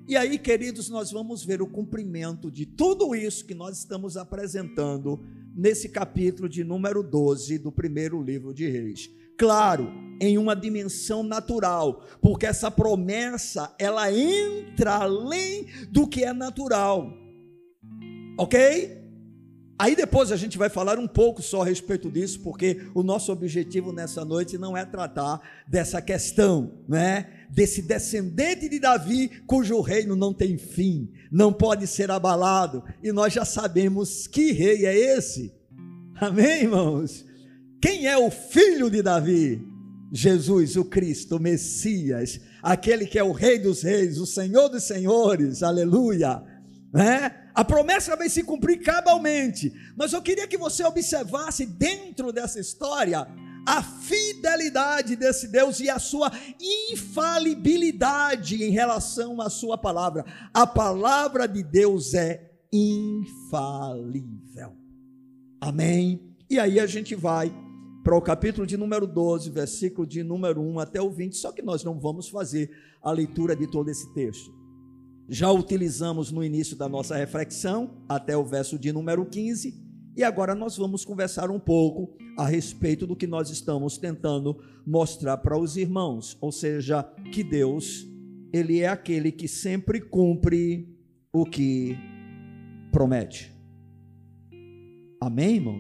[0.08, 5.24] E aí, queridos, nós vamos ver o cumprimento de tudo isso que nós estamos apresentando
[5.56, 9.10] nesse capítulo de número 12 do primeiro livro de Reis
[9.42, 17.12] claro, em uma dimensão natural, porque essa promessa ela entra além do que é natural.
[18.38, 19.01] OK?
[19.82, 23.32] Aí depois a gente vai falar um pouco só a respeito disso, porque o nosso
[23.32, 27.48] objetivo nessa noite não é tratar dessa questão, né?
[27.50, 33.34] Desse descendente de Davi cujo reino não tem fim, não pode ser abalado, e nós
[33.34, 35.52] já sabemos que rei é esse.
[36.16, 37.26] Amém, irmãos?
[37.82, 39.68] Quem é o filho de Davi?
[40.14, 44.84] Jesus, o Cristo, o Messias, aquele que é o Rei dos Reis, o Senhor dos
[44.84, 46.44] Senhores, aleluia.
[46.94, 47.41] Né?
[47.54, 53.28] A promessa vai se cumprir cabalmente, mas eu queria que você observasse dentro dessa história
[53.66, 56.32] a fidelidade desse Deus e a sua
[56.92, 60.26] infalibilidade em relação à sua palavra.
[60.54, 64.74] A palavra de Deus é infalível.
[65.60, 66.36] Amém.
[66.50, 67.54] E aí a gente vai
[68.04, 71.62] para o capítulo de número 12, versículo de número 1 até o 20, só que
[71.62, 74.61] nós não vamos fazer a leitura de todo esse texto.
[75.34, 79.82] Já utilizamos no início da nossa reflexão, até o verso de número 15,
[80.14, 85.38] e agora nós vamos conversar um pouco a respeito do que nós estamos tentando mostrar
[85.38, 88.06] para os irmãos, ou seja, que Deus,
[88.52, 90.94] ele é aquele que sempre cumpre
[91.32, 91.96] o que
[92.92, 93.56] promete.
[95.22, 95.80] Amém, irmão?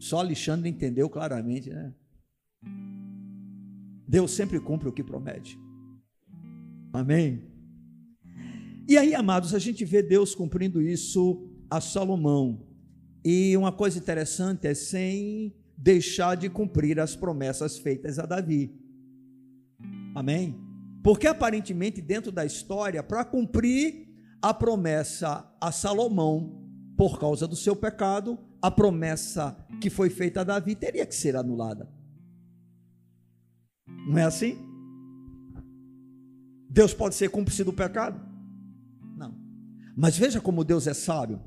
[0.00, 1.94] Só Alexandre entendeu claramente, né?
[4.08, 5.56] Deus sempre cumpre o que promete.
[6.92, 7.53] Amém?
[8.86, 12.66] E aí, amados, a gente vê Deus cumprindo isso a Salomão.
[13.24, 18.78] E uma coisa interessante é sem deixar de cumprir as promessas feitas a Davi.
[20.14, 20.60] Amém?
[21.02, 24.08] Porque aparentemente, dentro da história, para cumprir
[24.40, 26.62] a promessa a Salomão,
[26.96, 31.36] por causa do seu pecado, a promessa que foi feita a Davi teria que ser
[31.36, 31.90] anulada.
[34.06, 34.58] Não é assim?
[36.68, 38.33] Deus pode ser cúmplice do pecado?
[39.96, 41.40] Mas veja como Deus é sábio.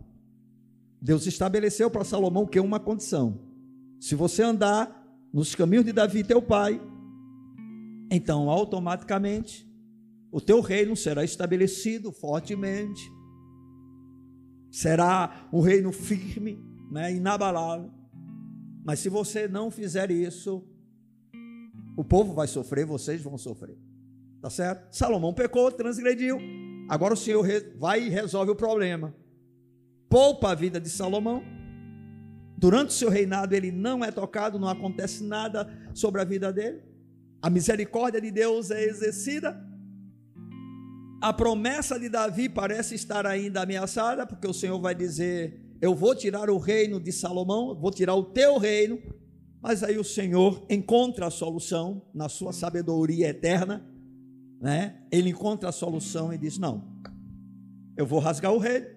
[1.02, 3.40] Deus estabeleceu para Salomão que uma condição:
[4.00, 6.82] se você andar nos caminhos de Davi, teu pai,
[8.10, 9.68] então automaticamente
[10.32, 13.02] o teu reino será estabelecido fortemente,
[14.72, 16.60] será um reino firme,
[16.92, 17.92] né, inabalável.
[18.86, 20.64] Mas se você não fizer isso,
[21.98, 23.78] o povo vai sofrer, vocês vão sofrer.
[24.42, 24.96] Tá certo?
[24.96, 26.38] Salomão pecou, transgrediu.
[26.88, 27.46] Agora o Senhor
[27.78, 29.14] vai e resolve o problema
[30.10, 31.44] poupa a vida de Salomão.
[32.58, 36.82] Durante o seu reinado, ele não é tocado, não acontece nada sobre a vida dele.
[37.42, 39.56] A misericórdia de Deus é exercida.
[41.22, 46.16] A promessa de Davi parece estar ainda ameaçada, porque o Senhor vai dizer: Eu vou
[46.16, 49.00] tirar o reino de Salomão, vou tirar o teu reino.
[49.62, 53.86] Mas aí o Senhor encontra a solução na sua sabedoria eterna,
[54.60, 55.02] né?
[55.12, 56.84] Ele encontra a solução e diz: Não,
[57.96, 58.88] eu vou rasgar o reino,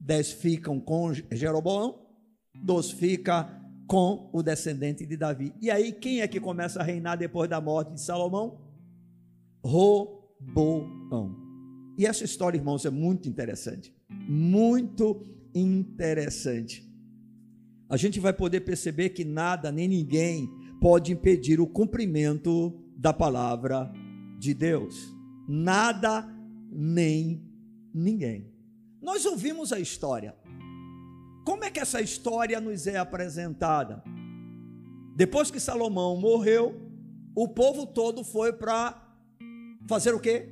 [0.00, 2.06] dez ficam com Jeroboão,
[2.64, 3.46] dois ficam
[3.86, 5.54] com o descendente de Davi.
[5.60, 8.60] E aí, quem é que começa a reinar depois da morte de Salomão?
[9.64, 11.36] Roboão.
[11.98, 13.94] E essa história, irmãos, é muito interessante.
[14.28, 16.84] Muito interessante.
[17.88, 23.92] A gente vai poder perceber que nada nem ninguém pode impedir o cumprimento da palavra
[24.38, 25.14] de Deus.
[25.48, 26.26] Nada
[26.70, 27.42] nem
[27.92, 28.52] ninguém.
[29.00, 30.34] Nós ouvimos a história.
[31.44, 34.02] Como é que essa história nos é apresentada?
[35.14, 36.74] Depois que Salomão morreu,
[37.34, 39.00] o povo todo foi para
[39.88, 40.48] fazer o quê?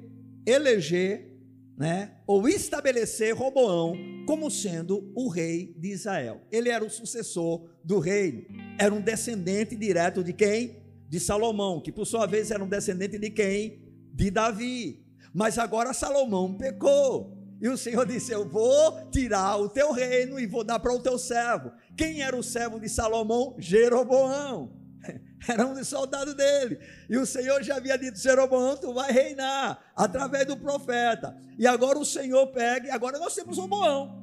[0.47, 1.35] Eleger,
[1.77, 3.95] né, ou estabelecer Roboão
[4.27, 6.41] como sendo o rei de Israel.
[6.51, 8.45] Ele era o sucessor do reino.
[8.79, 10.84] Era um descendente direto de quem?
[11.09, 13.83] De Salomão, que por sua vez era um descendente de quem?
[14.13, 15.05] De Davi.
[15.33, 17.37] Mas agora Salomão pecou.
[17.61, 21.01] E o Senhor disse: Eu vou tirar o teu reino e vou dar para o
[21.01, 21.73] teu servo.
[21.97, 23.55] Quem era o servo de Salomão?
[23.59, 24.85] Jeroboão.
[25.47, 26.79] Era um dos soldados dele.
[27.09, 31.37] E o Senhor já havia dito: Jeroboão, tu vai reinar através do profeta.
[31.59, 34.23] E agora o Senhor pega, e agora nós temos Roboão.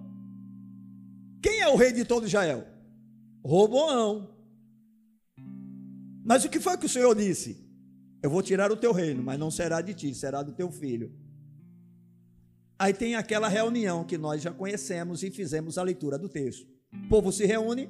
[1.42, 2.66] Quem é o rei de todo Israel?
[3.44, 4.30] Roboão.
[6.24, 7.66] Mas o que foi que o Senhor disse?
[8.22, 11.12] Eu vou tirar o teu reino, mas não será de ti, será do teu filho.
[12.78, 16.68] Aí tem aquela reunião que nós já conhecemos e fizemos a leitura do texto.
[16.94, 17.90] O povo se reúne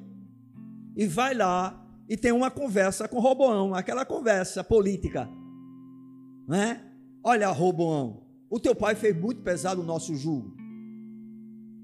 [0.96, 5.28] e vai lá e tem uma conversa com Roboão, aquela conversa política,
[6.46, 6.84] né?
[7.24, 10.54] Olha, Roboão, o teu pai fez muito pesado o nosso jugo.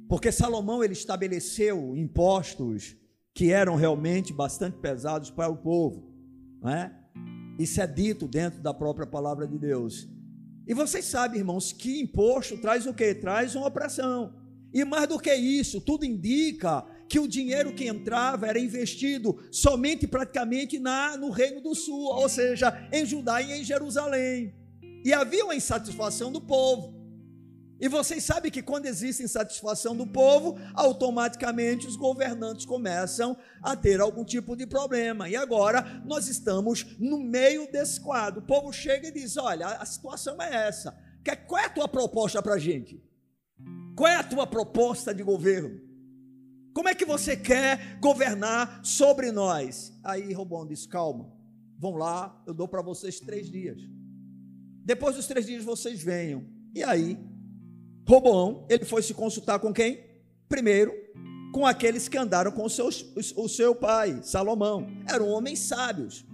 [0.09, 2.97] Porque Salomão ele estabeleceu impostos
[3.35, 6.08] que eram realmente bastante pesados para o povo,
[6.63, 6.93] né?
[7.59, 10.09] Isso é dito dentro da própria palavra de Deus.
[10.67, 13.15] E vocês sabem, irmãos, que imposto traz o quê?
[13.15, 14.35] Traz uma opressão.
[14.73, 20.07] E mais do que isso, tudo indica que o dinheiro que entrava era investido somente
[20.07, 24.55] praticamente na, no Reino do Sul, ou seja, em Judá e em Jerusalém.
[25.05, 26.98] E havia uma insatisfação do povo.
[27.81, 34.01] E vocês sabem que quando existe insatisfação do povo, automaticamente os governantes começam a ter
[34.01, 35.29] algum tipo de problema.
[35.29, 38.41] E agora nós estamos no meio desse quadro.
[38.41, 40.99] O povo chega e diz: Olha, a situação é essa.
[41.47, 43.01] Qual é a tua proposta para a gente?
[43.97, 45.81] Qual é a tua proposta de governo?
[46.75, 49.93] Como é que você quer governar sobre nós?
[50.03, 51.33] Aí Robão diz: Calma,
[51.79, 53.81] vão lá, eu dou para vocês três dias.
[54.85, 56.45] Depois dos três dias vocês venham.
[56.75, 57.19] E aí
[58.09, 60.01] Roboão, ele foi se consultar com quem?
[60.49, 60.95] Primeiro,
[61.53, 62.89] com aqueles que andaram com o seu,
[63.37, 64.87] o seu pai, Salomão.
[65.07, 66.25] Eram homens sábios,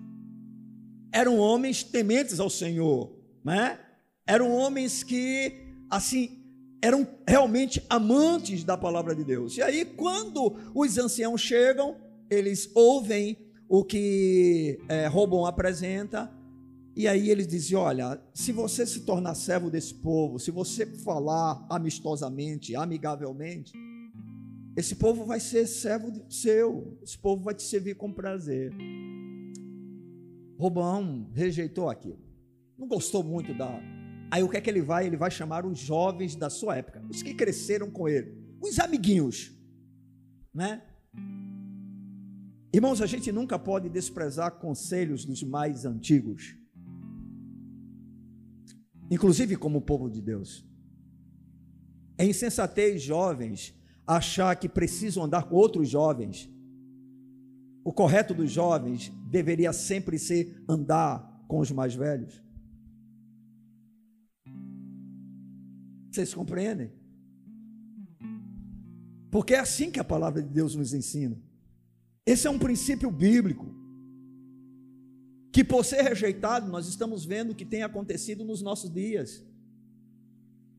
[1.12, 3.12] eram homens tementes ao Senhor,
[3.44, 3.80] né?
[4.26, 5.52] eram homens que,
[5.90, 6.44] assim,
[6.80, 9.56] eram realmente amantes da palavra de Deus.
[9.56, 11.96] E aí, quando os anciãos chegam,
[12.30, 13.36] eles ouvem
[13.68, 15.10] o que é,
[15.46, 16.32] apresenta,
[16.96, 21.66] e aí eles dizem: Olha, se você se tornar servo desse povo, se você falar
[21.68, 23.72] amistosamente, amigavelmente,
[24.76, 28.72] esse povo vai ser servo seu, esse povo vai te servir com prazer.
[30.58, 32.18] Robão rejeitou aquilo,
[32.78, 33.80] não gostou muito da.
[34.30, 35.06] Aí o que é que ele vai?
[35.06, 39.52] Ele vai chamar os jovens da sua época, os que cresceram com ele, os amiguinhos,
[40.52, 40.82] né?
[42.72, 46.56] Irmãos, a gente nunca pode desprezar conselhos dos mais antigos,
[49.14, 50.66] inclusive como povo de Deus.
[52.18, 53.72] É insensatez, jovens,
[54.04, 56.50] achar que precisam andar com outros jovens.
[57.84, 62.42] O correto dos jovens deveria sempre ser andar com os mais velhos.
[66.10, 66.92] Vocês compreendem?
[69.30, 71.40] Porque é assim que a palavra de Deus nos ensina.
[72.26, 73.83] Esse é um princípio bíblico.
[75.54, 79.40] Que por ser rejeitado, nós estamos vendo que tem acontecido nos nossos dias.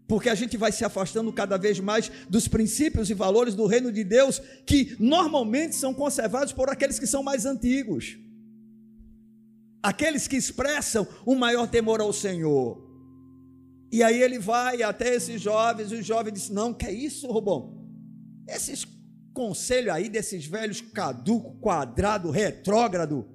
[0.06, 3.90] Porque a gente vai se afastando cada vez mais dos princípios e valores do reino
[3.90, 8.18] de Deus, que normalmente são conservados por aqueles que são mais antigos.
[9.82, 12.86] Aqueles que expressam o maior temor ao Senhor.
[13.90, 17.28] E aí ele vai até esses jovens, e os jovens dizem: Não, que é isso,
[17.28, 17.88] Robão?
[18.46, 18.86] Esses
[19.34, 23.26] conselho aí desses velhos caduco, quadrado, retrógrado,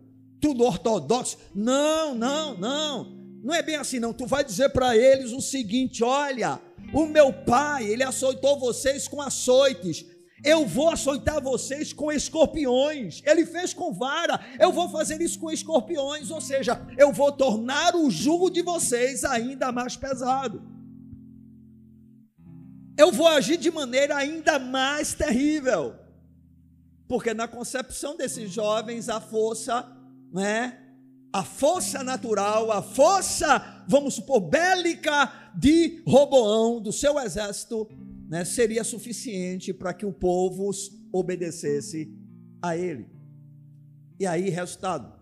[0.40, 1.36] tudo ortodoxo.
[1.54, 3.20] Não, não, não.
[3.42, 4.12] Não é bem assim, não.
[4.12, 6.60] Tu vai dizer para eles o seguinte: olha,
[6.92, 10.04] o meu pai, ele açoitou vocês com açoites.
[10.42, 13.22] Eu vou açoitar vocês com escorpiões.
[13.26, 14.40] Ele fez com vara.
[14.58, 16.30] Eu vou fazer isso com escorpiões.
[16.30, 20.70] Ou seja, eu vou tornar o jugo de vocês ainda mais pesado
[23.00, 25.96] eu vou agir de maneira ainda mais terrível.
[27.08, 29.90] Porque na concepção desses jovens, a força,
[30.32, 30.78] né?
[31.32, 37.88] A força natural, a força, vamos supor, bélica de Roboão, do seu exército,
[38.28, 40.70] né, seria suficiente para que o povo
[41.12, 42.12] obedecesse
[42.62, 43.06] a ele.
[44.18, 45.12] E aí, resultado.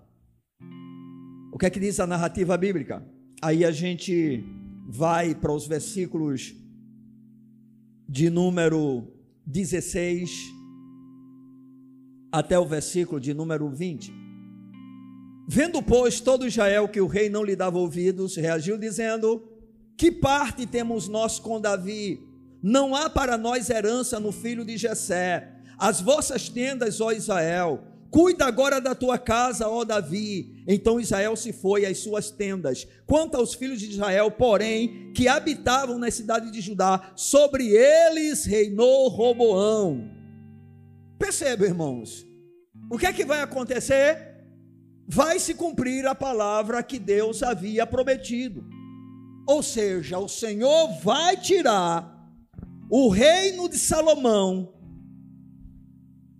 [1.52, 3.06] O que é que diz a narrativa bíblica?
[3.40, 4.44] Aí a gente
[4.88, 6.54] vai para os versículos
[8.08, 9.06] de número
[9.46, 10.30] 16
[12.32, 14.27] até o versículo de número 20.
[15.50, 19.42] Vendo, pois, todo Israel que o rei não lhe dava ouvidos, reagiu dizendo:
[19.96, 22.22] Que parte temos nós com Davi?
[22.62, 25.48] Não há para nós herança no filho de Jessé.
[25.78, 30.62] As vossas tendas, ó Israel, Cuida agora da tua casa, ó Davi.
[30.66, 32.86] Então Israel se foi às suas tendas.
[33.06, 39.08] Quanto aos filhos de Israel, porém, que habitavam na cidade de Judá, sobre eles reinou
[39.08, 40.10] Roboão.
[41.18, 42.26] Perceba, irmãos,
[42.90, 44.27] o que é que vai acontecer?
[45.08, 48.64] Vai se cumprir a palavra que Deus havia prometido.
[49.46, 52.14] Ou seja, o Senhor vai tirar
[52.90, 54.74] o reino de Salomão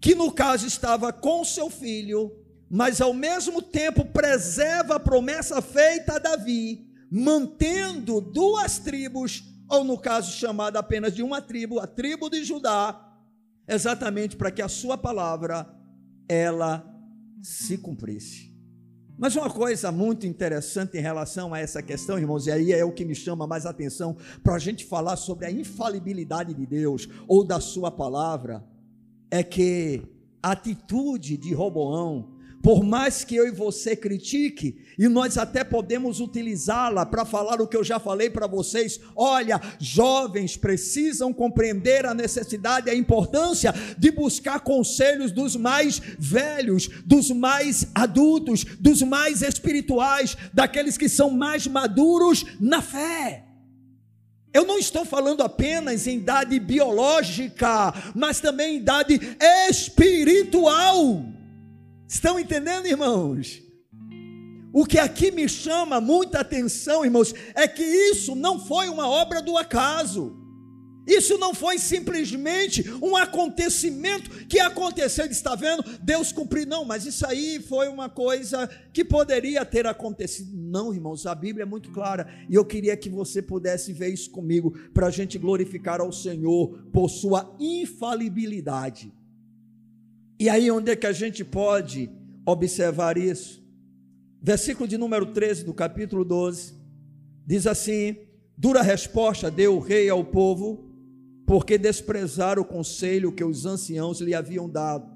[0.01, 2.33] que no caso estava com seu filho,
[2.71, 9.99] mas ao mesmo tempo preserva a promessa feita a Davi, mantendo duas tribos, ou no
[9.99, 13.19] caso chamada apenas de uma tribo, a tribo de Judá,
[13.67, 15.69] exatamente para que a sua palavra
[16.29, 16.85] ela
[17.43, 18.48] se cumprisse.
[19.19, 22.93] Mas uma coisa muito interessante em relação a essa questão, irmãos, e aí é o
[22.93, 27.45] que me chama mais atenção para a gente falar sobre a infalibilidade de Deus ou
[27.45, 28.65] da Sua palavra,
[29.29, 30.05] é que
[30.41, 36.21] a atitude de Roboão, por mais que eu e você critique, e nós até podemos
[36.21, 42.15] utilizá-la para falar o que eu já falei para vocês, olha, jovens precisam compreender a
[42.15, 49.43] necessidade e a importância de buscar conselhos dos mais velhos, dos mais adultos, dos mais
[49.43, 53.45] espirituais, daqueles que são mais maduros na fé.
[54.53, 59.21] Eu não estou falando apenas em idade biológica, mas também em idade
[59.69, 61.38] espiritual.
[62.09, 63.63] Estão entendendo, irmãos?
[64.73, 69.43] O que aqui me chama muita atenção, irmãos, é que isso não foi uma obra
[69.43, 70.35] do acaso.
[71.07, 75.83] Isso não foi simplesmente um acontecimento que aconteceu, está vendo?
[76.03, 80.51] Deus cumpriu, não, mas isso aí foi uma coisa que poderia ter acontecido.
[80.55, 84.31] Não, irmãos, a Bíblia é muito clara e eu queria que você pudesse ver isso
[84.31, 89.18] comigo, para a gente glorificar ao Senhor por sua infalibilidade.
[90.41, 92.09] E aí, onde é que a gente pode
[92.47, 93.61] observar isso?
[94.41, 96.75] Versículo de número 13 do capítulo 12
[97.45, 98.17] diz assim:
[98.57, 100.93] Dura resposta deu o rei ao povo,
[101.45, 105.11] porque desprezaram o conselho que os anciãos lhe haviam dado.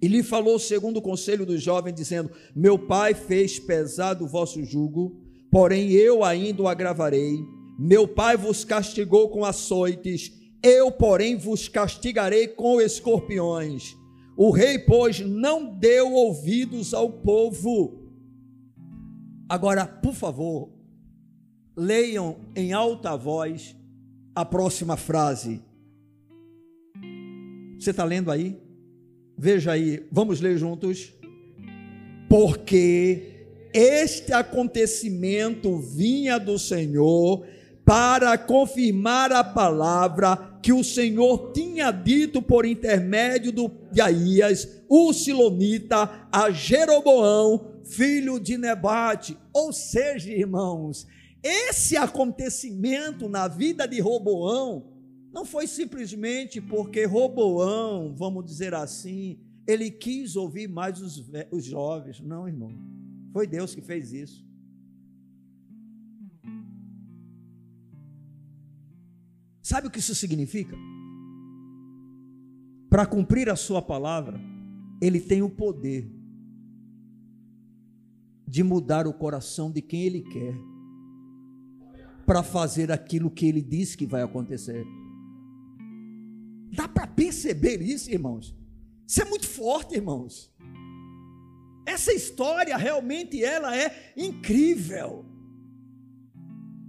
[0.00, 4.62] E lhe falou segundo o conselho do jovem, dizendo: Meu pai fez pesado o vosso
[4.62, 7.40] jugo, porém eu ainda o agravarei.
[7.76, 10.30] Meu pai vos castigou com açoites,
[10.62, 13.95] eu, porém, vos castigarei com escorpiões.
[14.36, 18.02] O rei, pois, não deu ouvidos ao povo.
[19.48, 20.68] Agora, por favor,
[21.74, 23.74] leiam em alta voz
[24.34, 25.62] a próxima frase.
[27.78, 28.60] Você está lendo aí?
[29.38, 31.14] Veja aí, vamos ler juntos.
[32.28, 33.36] Porque
[33.72, 37.46] este acontecimento vinha do Senhor
[37.86, 45.12] para confirmar a palavra que o Senhor tinha dito por intermédio do, de Aías, o
[45.12, 49.38] Silonita, a Jeroboão, filho de Nebate.
[49.52, 51.06] Ou seja, irmãos,
[51.40, 54.92] esse acontecimento na vida de Roboão
[55.32, 62.20] não foi simplesmente porque Roboão, vamos dizer assim, ele quis ouvir mais os, os jovens.
[62.20, 62.72] Não, irmão.
[63.32, 64.45] Foi Deus que fez isso.
[69.66, 70.76] Sabe o que isso significa?
[72.88, 74.40] Para cumprir a sua palavra,
[75.02, 76.08] ele tem o poder
[78.46, 80.54] de mudar o coração de quem ele quer
[82.24, 84.86] para fazer aquilo que ele diz que vai acontecer.
[86.72, 88.56] Dá para perceber isso, irmãos?
[89.04, 90.48] Isso é muito forte, irmãos.
[91.84, 95.26] Essa história realmente ela é incrível.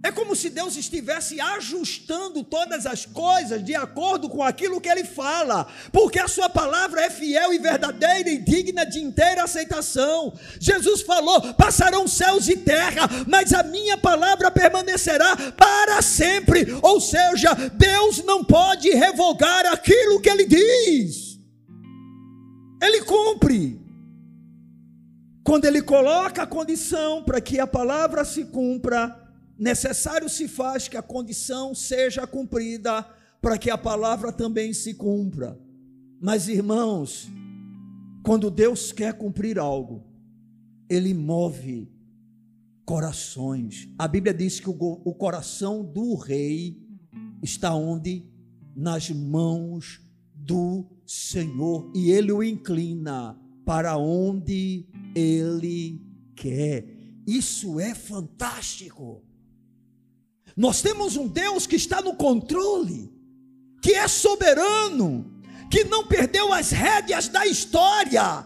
[0.03, 5.03] É como se Deus estivesse ajustando todas as coisas de acordo com aquilo que Ele
[5.03, 10.33] fala, porque a Sua palavra é fiel e verdadeira e digna de inteira aceitação.
[10.59, 16.67] Jesus falou: passarão céus e terra, mas a minha palavra permanecerá para sempre.
[16.83, 21.39] Ou seja, Deus não pode revogar aquilo que Ele diz,
[22.81, 23.81] Ele cumpre.
[25.43, 29.26] Quando Ele coloca a condição para que a palavra se cumpra,
[29.57, 33.03] necessário se faz que a condição seja cumprida
[33.41, 35.59] para que a palavra também se cumpra.
[36.19, 37.29] Mas, irmãos,
[38.23, 40.03] quando Deus quer cumprir algo,
[40.89, 41.91] Ele move
[42.85, 43.89] corações.
[43.97, 46.81] A Bíblia diz que o, coração do rei
[47.43, 48.25] está onde?
[48.75, 50.01] Nas mãos
[50.33, 56.01] do Senhor, e Ele o inclina para onde Ele
[56.35, 56.85] quer.
[57.27, 59.26] Isso é fantástico.
[60.57, 63.13] Nós temos um Deus que está no controle,
[63.79, 65.39] que é soberano,
[65.69, 68.43] que não perdeu as rédeas da história.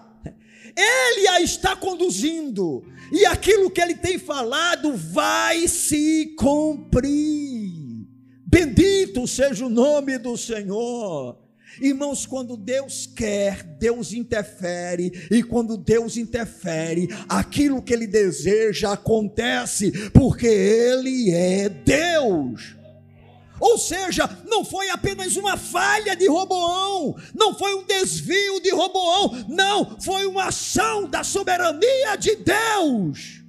[0.75, 2.83] Ele a está conduzindo,
[3.13, 7.71] e aquilo que ele tem falado vai se cumprir.
[8.45, 11.37] Bendito seja o nome do Senhor.
[11.81, 19.91] Irmãos, quando Deus quer, Deus interfere, e quando Deus interfere, aquilo que Ele deseja acontece,
[20.11, 22.75] porque Ele é Deus.
[23.59, 29.45] Ou seja, não foi apenas uma falha de Roboão, não foi um desvio de Roboão,
[29.49, 33.41] não, foi uma ação da soberania de Deus.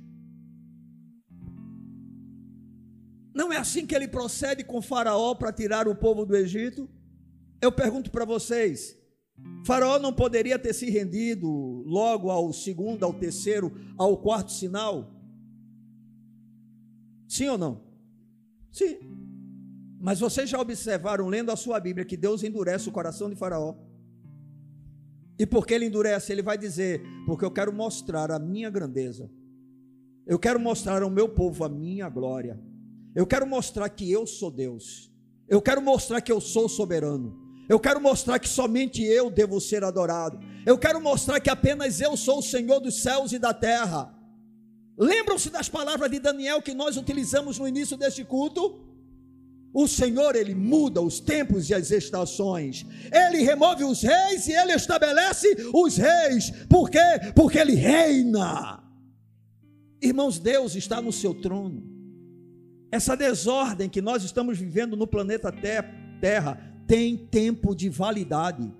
[3.35, 6.89] Não é assim que ele procede com Faraó para tirar o povo do Egito?
[7.63, 8.99] Eu pergunto para vocês:
[9.65, 11.49] Faraó não poderia ter se rendido
[11.87, 15.09] logo ao segundo, ao terceiro, ao quarto sinal?
[17.29, 17.85] Sim ou não?
[18.71, 18.99] Sim.
[20.01, 23.77] Mas vocês já observaram, lendo a sua Bíblia, que Deus endurece o coração de Faraó?
[25.39, 26.33] E por que ele endurece?
[26.33, 29.31] Ele vai dizer: Porque eu quero mostrar a minha grandeza.
[30.27, 32.61] Eu quero mostrar ao meu povo a minha glória.
[33.15, 35.13] Eu quero mostrar que eu sou Deus.
[35.49, 37.42] Eu quero mostrar que eu sou soberano.
[37.69, 40.39] Eu quero mostrar que somente eu devo ser adorado.
[40.67, 44.13] Eu quero mostrar que apenas eu sou o Senhor dos céus e da terra.
[44.99, 48.81] Lembram-se das palavras de Daniel que nós utilizamos no início deste culto?
[49.75, 52.85] O Senhor, ele muda os tempos e as estações.
[53.11, 56.51] Ele remove os reis e ele estabelece os reis.
[56.69, 56.99] Por quê?
[57.35, 58.83] Porque ele reina.
[60.03, 61.83] Irmãos, Deus está no seu trono.
[62.91, 65.51] Essa desordem que nós estamos vivendo no planeta
[66.21, 68.71] Terra tem tempo de validade.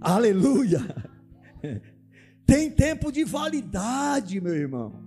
[0.00, 0.78] Aleluia!
[2.46, 5.02] Tem tempo de validade, meu irmão.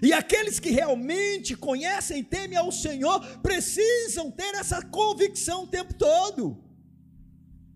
[0.00, 5.94] E aqueles que realmente conhecem e temem ao Senhor precisam ter essa convicção o tempo
[5.94, 6.62] todo.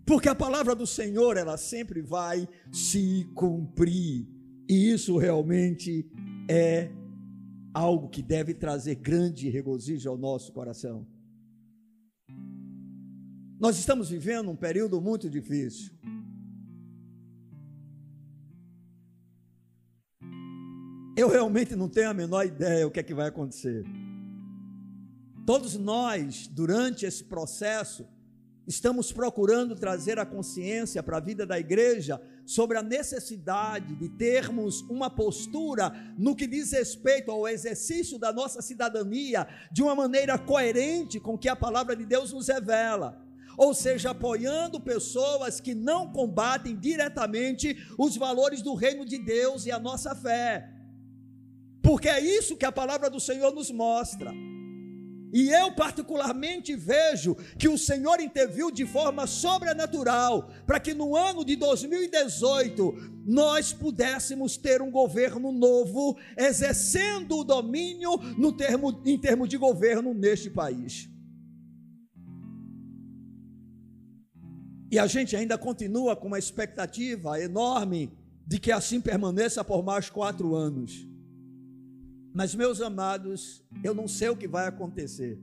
[0.07, 4.29] Porque a palavra do Senhor, ela sempre vai se cumprir.
[4.69, 6.07] E isso realmente
[6.49, 6.91] é
[7.75, 11.09] algo que deve trazer grande regozijo ao nosso coração.
[13.63, 15.93] Nós estamos vivendo um período muito difícil.
[21.17, 23.85] Eu realmente não tenho a menor ideia o que é que vai acontecer.
[25.47, 28.05] Todos nós, durante esse processo,
[28.67, 34.81] estamos procurando trazer a consciência para a vida da igreja sobre a necessidade de termos
[34.91, 41.21] uma postura no que diz respeito ao exercício da nossa cidadania de uma maneira coerente
[41.21, 43.22] com o que a palavra de Deus nos revela.
[43.57, 49.71] Ou seja, apoiando pessoas que não combatem diretamente os valores do reino de Deus e
[49.71, 50.69] a nossa fé.
[51.83, 54.33] Porque é isso que a palavra do Senhor nos mostra.
[55.33, 61.43] E eu, particularmente, vejo que o Senhor interviu de forma sobrenatural para que no ano
[61.43, 69.49] de 2018 nós pudéssemos ter um governo novo, exercendo o domínio no termo, em termos
[69.49, 71.09] de governo neste país.
[74.93, 78.13] E a gente ainda continua com uma expectativa enorme
[78.47, 81.09] de que assim permaneça por mais quatro anos.
[82.35, 85.41] Mas, meus amados, eu não sei o que vai acontecer.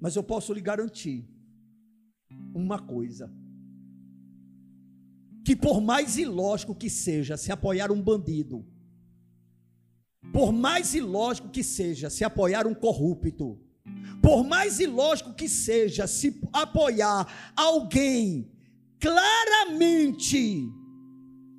[0.00, 1.28] Mas eu posso lhe garantir
[2.54, 3.30] uma coisa:
[5.44, 8.64] que por mais ilógico que seja se apoiar um bandido,
[10.32, 13.60] por mais ilógico que seja se apoiar um corrupto,
[14.26, 18.50] por mais ilógico que seja se apoiar alguém
[18.98, 20.68] claramente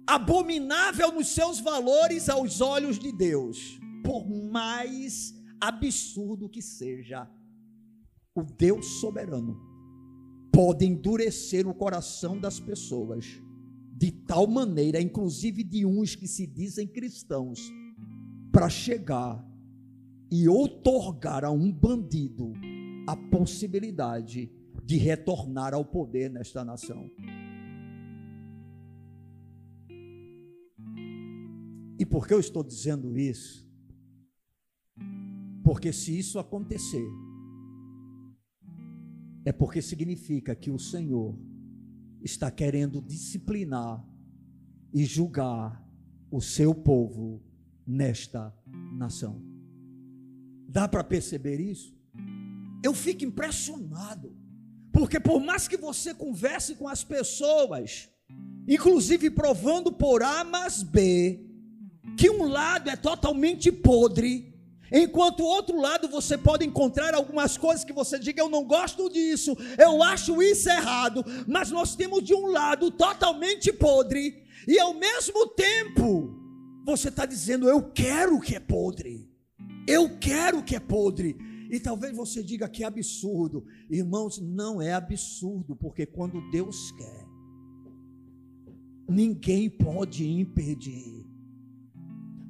[0.05, 7.25] abominável nos seus valores aos olhos de Deus, por mais absurdo que seja,
[8.35, 9.57] o Deus soberano
[10.51, 13.41] pode endurecer o coração das pessoas
[13.95, 17.61] de tal maneira, inclusive de uns que se dizem cristãos,
[18.51, 19.46] para chegar
[20.31, 22.53] e outorgar a um bandido
[23.07, 24.51] a possibilidade
[24.83, 27.09] de retornar ao poder nesta nação.
[31.99, 33.67] E por que eu estou dizendo isso?
[35.63, 37.07] Porque se isso acontecer,
[39.43, 41.37] é porque significa que o Senhor
[42.21, 44.05] está querendo disciplinar
[44.93, 45.85] e julgar
[46.29, 47.41] o seu povo
[47.85, 48.53] nesta
[48.93, 49.56] nação.
[50.67, 51.95] Dá para perceber isso?
[52.83, 54.35] Eu fico impressionado,
[54.91, 58.09] porque por mais que você converse com as pessoas,
[58.67, 61.47] inclusive provando por A mais B,
[62.17, 64.53] que um lado é totalmente podre,
[64.91, 69.09] enquanto o outro lado você pode encontrar algumas coisas que você diga eu não gosto
[69.09, 74.93] disso, eu acho isso errado, mas nós temos de um lado totalmente podre e ao
[74.93, 76.35] mesmo tempo
[76.85, 79.26] você está dizendo eu quero o que é podre,
[79.87, 81.35] eu quero o que é podre.
[81.69, 87.27] E talvez você diga que é absurdo, irmãos, não é absurdo, porque quando Deus quer,
[89.09, 91.26] ninguém pode impedir.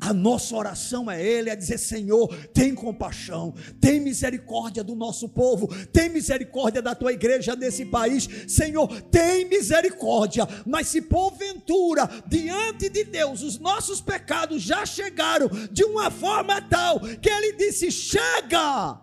[0.08, 5.68] A nossa oração é Ele, é dizer: Senhor, tem compaixão, tem misericórdia do nosso povo,
[5.88, 10.48] tem misericórdia da tua igreja nesse país, Senhor, tem misericórdia.
[10.66, 17.02] Mas se porventura, diante de Deus, os nossos pecados já chegaram de uma forma tal
[17.02, 18.98] que Ele disse: Chega,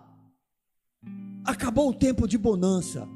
[1.45, 3.07] acabou o tempo de bonança,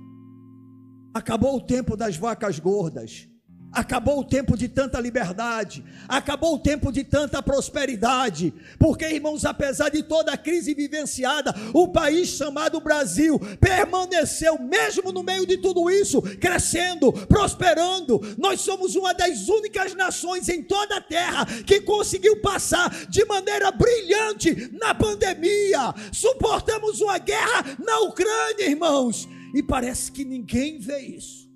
[1.11, 3.27] acabou o tempo das vacas gordas
[3.71, 9.89] Acabou o tempo de tanta liberdade, acabou o tempo de tanta prosperidade, porque, irmãos, apesar
[9.89, 15.87] de toda a crise vivenciada, o país chamado Brasil permaneceu, mesmo no meio de tudo
[15.87, 18.19] isso, crescendo, prosperando.
[18.39, 23.71] Nós somos uma das únicas nações em toda a terra que conseguiu passar de maneira
[23.71, 25.93] brilhante na pandemia.
[26.11, 31.48] Suportamos uma guerra na Ucrânia, irmãos, e parece que ninguém vê isso.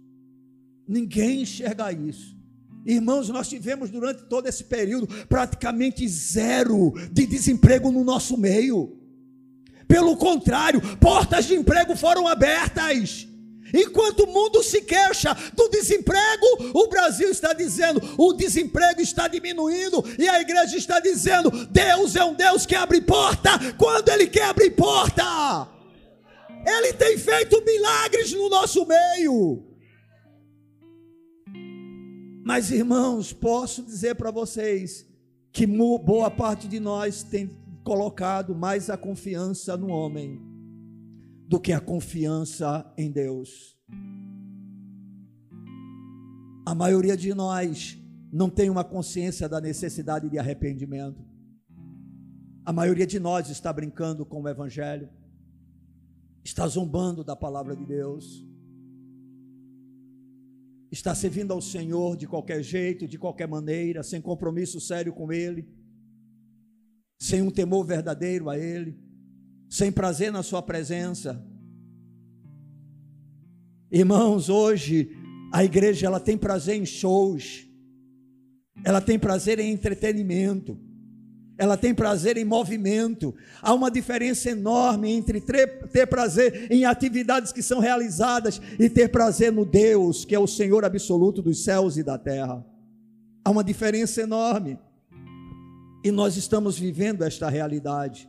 [0.88, 2.36] Ninguém enxerga isso.
[2.86, 8.98] Irmãos, nós tivemos durante todo esse período praticamente zero de desemprego no nosso meio.
[9.88, 13.28] Pelo contrário, portas de emprego foram abertas.
[13.74, 20.04] Enquanto o mundo se queixa do desemprego, o Brasil está dizendo: o desemprego está diminuindo,
[20.20, 24.46] e a igreja está dizendo: Deus é um Deus que abre porta quando Ele quer
[24.46, 25.24] abrir porta.
[26.66, 29.73] Ele tem feito milagres no nosso meio.
[32.44, 35.08] Mas, irmãos, posso dizer para vocês
[35.52, 37.50] que boa parte de nós tem
[37.86, 40.42] colocado mais a confiança no homem
[41.48, 43.78] do que a confiança em Deus.
[46.66, 47.98] A maioria de nós
[48.32, 51.24] não tem uma consciência da necessidade de arrependimento.
[52.66, 55.08] A maioria de nós está brincando com o Evangelho,
[56.44, 58.44] está zombando da palavra de Deus,
[60.94, 65.68] está servindo ao Senhor de qualquer jeito, de qualquer maneira, sem compromisso sério com Ele,
[67.20, 68.96] sem um temor verdadeiro a Ele,
[69.68, 71.44] sem prazer na Sua presença.
[73.92, 75.10] Irmãos, hoje
[75.52, 77.68] a igreja ela tem prazer em shows,
[78.86, 80.80] ela tem prazer em entretenimento
[81.58, 83.34] ela tem prazer em movimento.
[83.62, 89.52] Há uma diferença enorme entre ter prazer em atividades que são realizadas e ter prazer
[89.52, 92.66] no Deus, que é o Senhor absoluto dos céus e da terra.
[93.46, 94.80] Há uma diferença enorme.
[96.04, 98.28] E nós estamos vivendo esta realidade.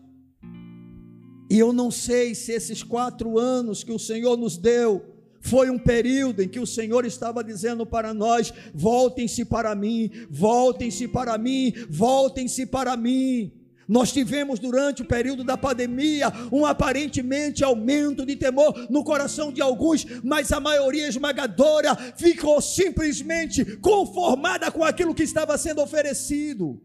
[1.51, 5.14] E eu não sei se esses quatro anos que o Senhor nos deu,
[5.45, 11.07] foi um período em que o Senhor estava dizendo para nós: voltem-se para mim, voltem-se
[11.07, 13.53] para mim, voltem-se para mim.
[13.87, 19.61] Nós tivemos durante o período da pandemia um aparentemente aumento de temor no coração de
[19.61, 26.81] alguns, mas a maioria esmagadora ficou simplesmente conformada com aquilo que estava sendo oferecido.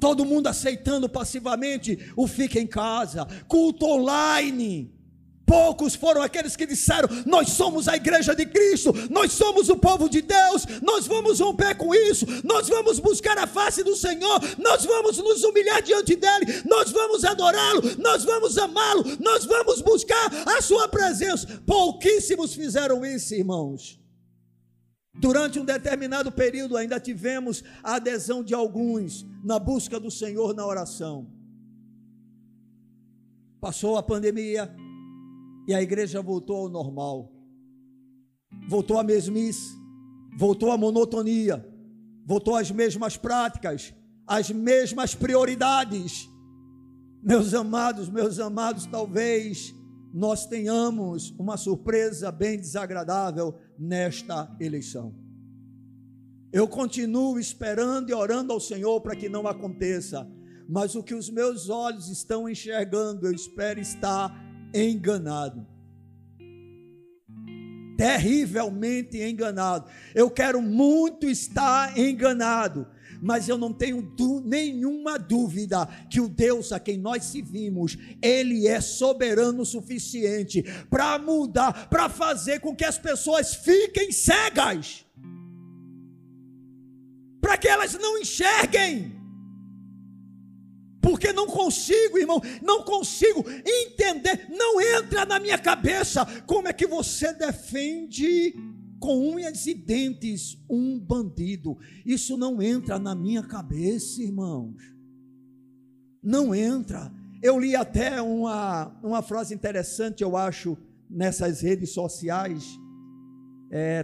[0.00, 4.95] Todo mundo aceitando passivamente o fica em casa, culto online.
[5.46, 10.08] Poucos foram aqueles que disseram: Nós somos a igreja de Cristo, nós somos o povo
[10.08, 14.84] de Deus, nós vamos romper com isso, nós vamos buscar a face do Senhor, nós
[14.84, 20.60] vamos nos humilhar diante dEle, nós vamos adorá-lo, nós vamos amá-lo, nós vamos buscar a
[20.60, 21.62] Sua presença.
[21.64, 24.00] Pouquíssimos fizeram isso, irmãos.
[25.14, 30.66] Durante um determinado período, ainda tivemos a adesão de alguns na busca do Senhor na
[30.66, 31.30] oração.
[33.60, 34.74] Passou a pandemia,
[35.66, 37.32] e a igreja voltou ao normal.
[38.68, 39.74] Voltou à mesmice,
[40.36, 41.66] voltou à monotonia,
[42.24, 43.92] voltou às mesmas práticas,
[44.26, 46.28] às mesmas prioridades.
[47.22, 49.74] Meus amados, meus amados, talvez
[50.14, 55.14] nós tenhamos uma surpresa bem desagradável nesta eleição.
[56.52, 60.26] Eu continuo esperando e orando ao Senhor para que não aconteça,
[60.68, 65.66] mas o que os meus olhos estão enxergando, eu espero estar enganado.
[67.96, 69.90] Terrivelmente enganado.
[70.14, 72.86] Eu quero muito estar enganado,
[73.22, 74.14] mas eu não tenho
[74.44, 81.18] nenhuma dúvida que o Deus a quem nós servimos, Ele é soberano o suficiente para
[81.18, 85.06] mudar, para fazer com que as pessoas fiquem cegas,
[87.40, 89.25] para que elas não enxerguem
[91.06, 96.84] porque não consigo, irmão, não consigo entender, não entra na minha cabeça como é que
[96.84, 98.52] você defende
[98.98, 101.78] com unhas e dentes um bandido.
[102.04, 104.82] Isso não entra na minha cabeça, irmãos.
[106.20, 107.12] Não entra.
[107.40, 110.76] Eu li até uma, uma frase interessante, eu acho,
[111.08, 112.64] nessas redes sociais.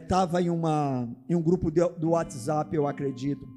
[0.00, 3.51] Estava é, em, uma, em um grupo de, do WhatsApp, eu acredito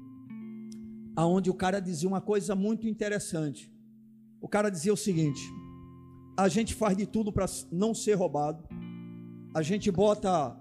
[1.16, 3.72] aonde o cara dizia uma coisa muito interessante.
[4.40, 5.40] O cara dizia o seguinte:
[6.38, 8.62] a gente faz de tudo para não ser roubado,
[9.54, 10.54] a gente bota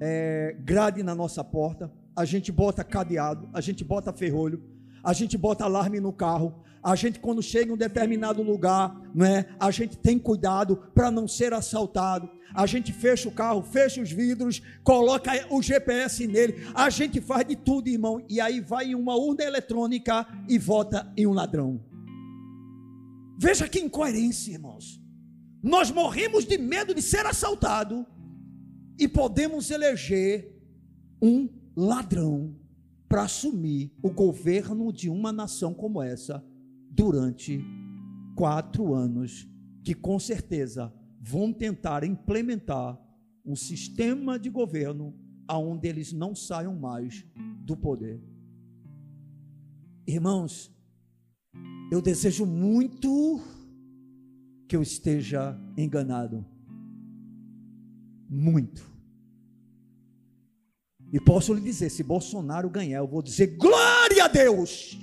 [0.00, 4.64] é, grade na nossa porta, a gente bota cadeado, a gente bota ferrolho,
[5.04, 9.26] a gente bota alarme no carro, a gente quando chega em um determinado lugar, não
[9.26, 9.46] é?
[9.58, 12.28] A gente tem cuidado para não ser assaltado.
[12.54, 16.66] A gente fecha o carro, fecha os vidros, coloca o GPS nele.
[16.74, 21.12] A gente faz de tudo, irmão, e aí vai em uma urna eletrônica e vota
[21.16, 21.80] em um ladrão.
[23.38, 25.00] Veja que incoerência, irmãos.
[25.62, 28.06] Nós morremos de medo de ser assaltado
[28.98, 30.56] e podemos eleger
[31.22, 32.56] um ladrão
[33.08, 36.44] para assumir o governo de uma nação como essa
[36.90, 37.64] durante
[38.34, 39.48] quatro anos,
[39.84, 43.00] que com certeza vão tentar implementar
[43.44, 45.14] um sistema de governo
[45.46, 47.24] aonde eles não saiam mais
[47.64, 48.22] do poder.
[50.06, 50.72] Irmãos,
[51.90, 53.40] eu desejo muito
[54.68, 56.44] que eu esteja enganado.
[58.28, 58.88] Muito.
[61.12, 64.98] E posso lhe dizer: se Bolsonaro ganhar, eu vou dizer glória a Deus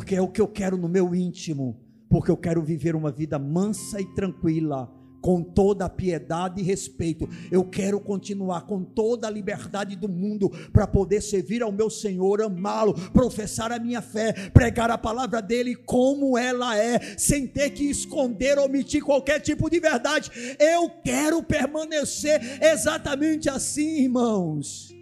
[0.00, 1.78] porque é o que eu quero no meu íntimo,
[2.08, 4.90] porque eu quero viver uma vida mansa e tranquila,
[5.20, 7.28] com toda a piedade e respeito.
[7.52, 12.40] Eu quero continuar com toda a liberdade do mundo para poder servir ao meu Senhor,
[12.40, 17.84] amá-lo, professar a minha fé, pregar a palavra dele como ela é, sem ter que
[17.84, 20.30] esconder ou omitir qualquer tipo de verdade.
[20.58, 24.96] Eu quero permanecer exatamente assim, irmãos.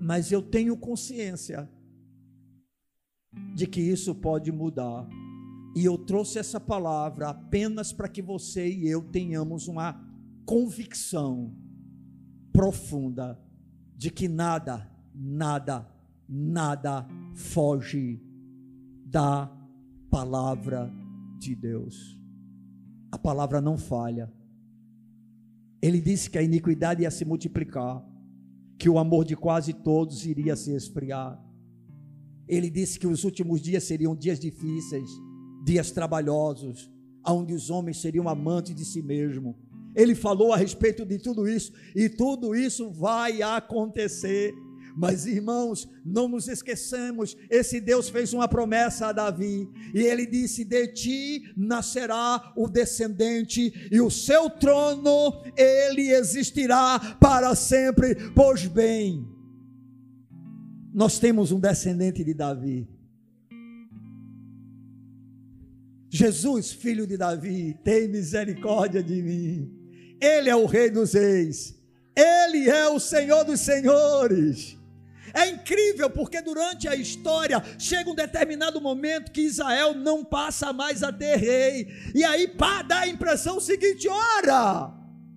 [0.00, 1.68] Mas eu tenho consciência
[3.54, 5.08] de que isso pode mudar
[5.76, 10.02] e eu trouxe essa palavra apenas para que você e eu tenhamos uma
[10.46, 11.54] convicção
[12.50, 13.38] profunda
[13.94, 15.86] de que nada, nada,
[16.26, 18.18] nada foge
[19.04, 19.54] da
[20.10, 20.90] palavra
[21.38, 22.18] de Deus.
[23.12, 24.32] A palavra não falha.
[25.82, 28.02] Ele disse que a iniquidade ia se multiplicar,
[28.78, 31.38] que o amor de quase todos iria se esfriar.
[32.48, 35.10] Ele disse que os últimos dias seriam dias difíceis
[35.66, 36.88] dias trabalhosos,
[37.26, 39.58] onde os homens seriam amantes de si mesmo.
[39.96, 44.54] Ele falou a respeito de tudo isso, e tudo isso vai acontecer.
[44.96, 50.64] Mas irmãos, não nos esqueçamos, esse Deus fez uma promessa a Davi, e ele disse:
[50.64, 58.14] De ti nascerá o descendente, e o seu trono ele existirá para sempre.
[58.34, 59.26] Pois bem,
[60.96, 62.88] nós temos um descendente de Davi,
[66.08, 69.70] Jesus, filho de Davi, tem misericórdia de mim.
[70.18, 71.74] Ele é o Rei dos Reis.
[72.16, 74.78] Ele é o Senhor dos Senhores.
[75.34, 81.02] É incrível porque durante a história chega um determinado momento que Israel não passa mais
[81.02, 81.88] a ter rei.
[82.14, 84.94] E aí pá, dá a impressão seguinte: ora,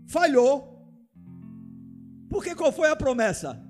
[0.07, 0.87] falhou.
[2.29, 3.68] Porque qual foi a promessa?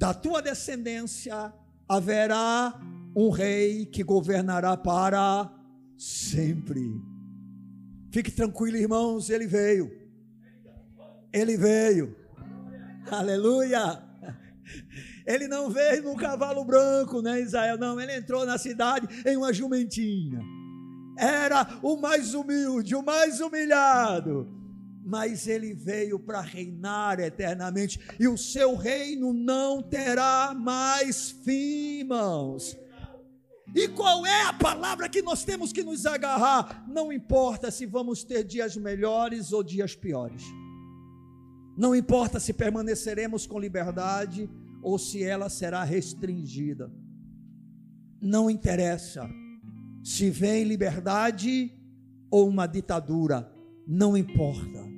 [0.00, 1.52] Da tua descendência
[1.86, 2.72] haverá
[3.14, 5.52] um rei que governará para
[5.98, 6.90] sempre.
[8.10, 9.92] Fique tranquilo, irmãos, ele veio.
[11.30, 12.16] Ele veio.
[13.10, 14.02] Aleluia.
[15.26, 17.76] Ele não veio num cavalo branco, né, Israel?
[17.76, 20.40] Não, ele entrou na cidade em uma jumentinha.
[21.18, 24.59] Era o mais humilde, o mais humilhado
[25.04, 32.76] mas ele veio para reinar eternamente, e o seu reino não terá mais fim, irmãos.
[33.74, 36.84] E qual é a palavra que nós temos que nos agarrar?
[36.88, 40.42] Não importa se vamos ter dias melhores ou dias piores.
[41.76, 44.50] Não importa se permaneceremos com liberdade
[44.82, 46.92] ou se ela será restringida.
[48.20, 49.28] Não interessa
[50.02, 51.72] se vem liberdade
[52.30, 53.50] ou uma ditadura.
[53.86, 54.89] Não importa.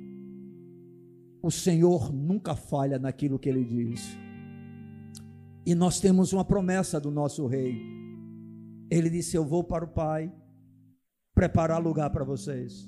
[1.43, 4.17] O Senhor nunca falha naquilo que ele diz.
[5.65, 7.93] E nós temos uma promessa do nosso rei
[8.95, 10.31] ele disse: Eu vou para o Pai
[11.33, 12.87] preparar lugar para vocês.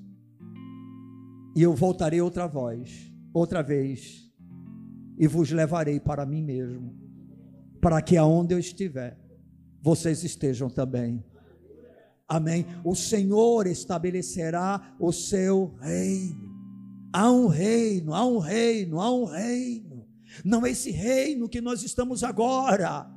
[1.55, 4.31] E eu voltarei outra voz, outra vez,
[5.17, 6.93] e vos levarei para mim mesmo,
[7.81, 9.17] para que aonde eu estiver,
[9.81, 11.23] vocês estejam também.
[12.27, 12.65] Amém.
[12.83, 16.54] O Senhor estabelecerá o seu reino.
[17.15, 20.05] Há um reino, há um reino, há um reino.
[20.43, 23.09] Não é esse reino que nós estamos agora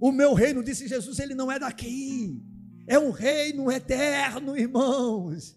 [0.00, 2.40] o meu reino, disse Jesus, ele não é daqui.
[2.86, 5.56] É um reino eterno, irmãos.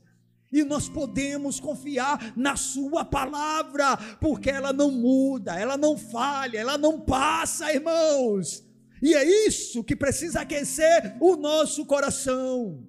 [0.51, 6.77] E nós podemos confiar na Sua palavra, porque ela não muda, ela não falha, ela
[6.77, 8.65] não passa, irmãos.
[9.01, 12.85] E é isso que precisa aquecer o nosso coração.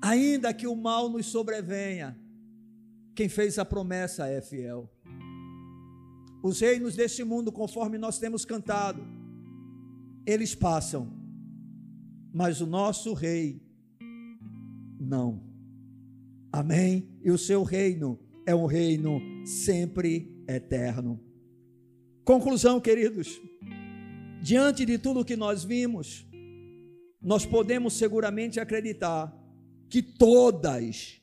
[0.00, 2.18] Ainda que o mal nos sobrevenha,
[3.14, 4.90] quem fez a promessa é fiel.
[6.42, 9.02] Os reinos deste mundo, conforme nós temos cantado,
[10.24, 11.12] eles passam,
[12.32, 13.62] mas o nosso rei
[14.98, 15.42] não.
[16.52, 17.08] Amém?
[17.22, 21.20] E o seu reino é um reino sempre eterno.
[22.24, 23.40] Conclusão, queridos,
[24.42, 26.26] diante de tudo que nós vimos,
[27.20, 29.39] nós podemos seguramente acreditar
[29.90, 31.20] que todas,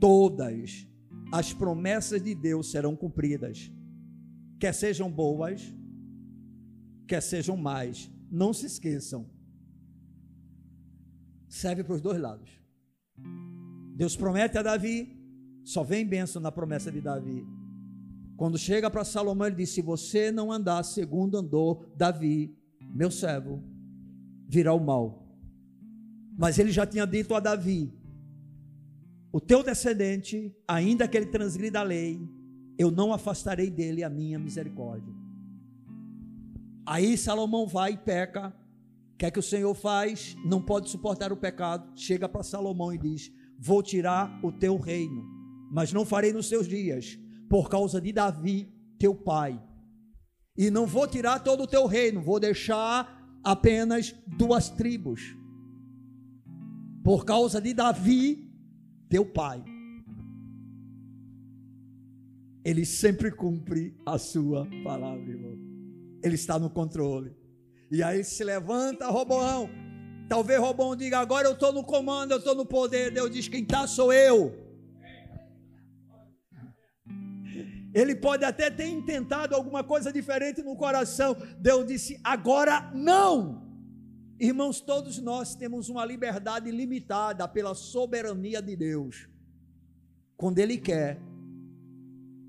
[0.00, 0.86] todas
[1.30, 3.70] as promessas de Deus serão cumpridas
[4.58, 5.72] quer sejam boas,
[7.06, 8.10] quer sejam mais.
[8.30, 9.26] Não se esqueçam.
[11.48, 12.50] Serve para os dois lados.
[13.96, 15.16] Deus promete a Davi,
[15.64, 17.46] só vem bênção na promessa de Davi.
[18.36, 22.56] Quando chega para Salomão, ele diz: Se você não andar segundo andou Davi,
[22.94, 23.62] meu servo,
[24.46, 25.26] virá o mal.
[26.38, 27.92] Mas ele já tinha dito a Davi:
[29.30, 32.18] O teu descendente, ainda que ele transgrida a lei,
[32.78, 35.12] eu não afastarei dele a minha misericórdia.
[36.86, 38.54] Aí Salomão vai e peca,
[39.18, 40.36] que é que o Senhor faz?
[40.44, 41.90] Não pode suportar o pecado.
[41.96, 45.24] Chega para Salomão e diz: Vou tirar o teu reino,
[45.72, 47.18] mas não farei nos seus dias,
[47.50, 49.60] por causa de Davi, teu pai.
[50.56, 55.20] E não vou tirar todo o teu reino, vou deixar apenas duas tribos,
[57.08, 58.52] por causa de Davi,
[59.08, 59.64] teu pai.
[62.62, 65.56] Ele sempre cumpre a sua palavra, irmão.
[66.22, 67.34] Ele está no controle.
[67.90, 69.70] E aí se levanta Roboão.
[70.28, 73.10] Talvez Roboão diga: agora eu estou no comando, eu estou no poder.
[73.10, 74.54] Deus diz: quem está sou eu.
[77.94, 81.34] Ele pode até ter intentado alguma coisa diferente no coração.
[81.58, 83.67] Deus disse: agora não.
[84.40, 89.28] Irmãos, todos nós temos uma liberdade limitada pela soberania de Deus.
[90.36, 91.20] Quando Ele quer,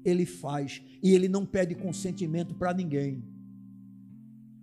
[0.05, 0.81] Ele faz.
[1.01, 3.23] E Ele não pede consentimento para ninguém.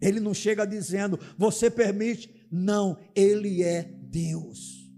[0.01, 2.47] Ele não chega dizendo, você permite.
[2.51, 4.89] Não, Ele é Deus.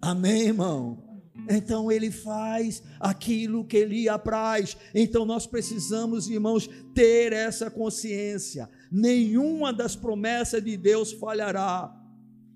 [0.00, 1.10] Amém, irmão?
[1.48, 4.76] Então ele faz aquilo que lhe apraz.
[4.94, 8.68] Então nós precisamos, irmãos, ter essa consciência.
[8.90, 11.94] Nenhuma das promessas de Deus falhará,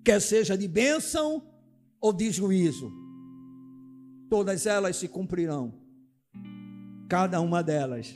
[0.04, 1.42] quer seja de bênção
[2.00, 2.92] ou de juízo.
[4.28, 5.72] Todas elas se cumprirão.
[7.08, 8.14] Cada uma delas.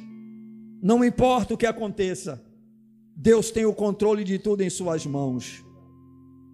[0.82, 2.42] Não importa o que aconteça,
[3.14, 5.64] Deus tem o controle de tudo em Suas mãos.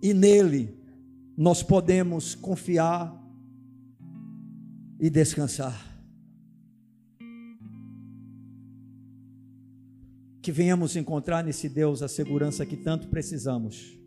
[0.02, 0.76] E nele
[1.36, 3.14] nós podemos confiar
[5.00, 5.93] e descansar.
[10.44, 13.98] Que venhamos encontrar nesse Deus a segurança que tanto precisamos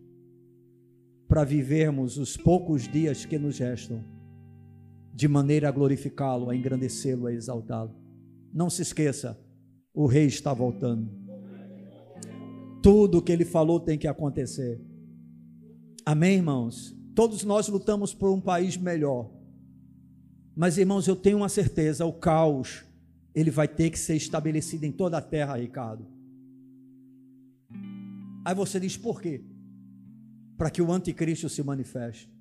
[1.27, 4.03] para vivermos os poucos dias que nos restam
[5.11, 7.95] de maneira a glorificá-lo, a engrandecê-lo, a exaltá-lo.
[8.53, 9.35] Não se esqueça,
[9.91, 11.09] o rei está voltando.
[12.83, 14.79] Tudo o que ele falou tem que acontecer.
[16.05, 16.95] Amém, irmãos?
[17.15, 19.27] Todos nós lutamos por um país melhor.
[20.55, 22.85] Mas, irmãos, eu tenho uma certeza: o caos,
[23.33, 26.16] ele vai ter que ser estabelecido em toda a terra, Ricardo.
[28.47, 29.43] Aí você diz por quê?
[30.57, 32.31] Para que o anticristo se manifeste.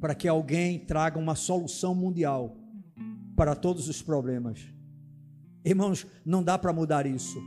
[0.00, 2.56] Para que alguém traga uma solução mundial
[3.36, 4.58] para todos os problemas.
[5.62, 7.38] Irmãos, não dá para mudar isso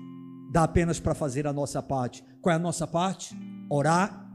[0.50, 2.24] dá apenas para fazer a nossa parte.
[2.42, 3.36] Qual é a nossa parte?
[3.70, 4.26] Orar.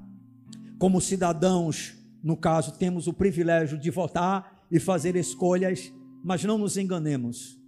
[0.79, 5.93] Como cidadãos, no caso, temos o privilégio de votar e fazer escolhas,
[6.23, 7.59] mas não nos enganemos.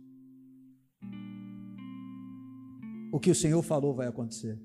[3.14, 4.58] O que o Senhor falou vai acontecer.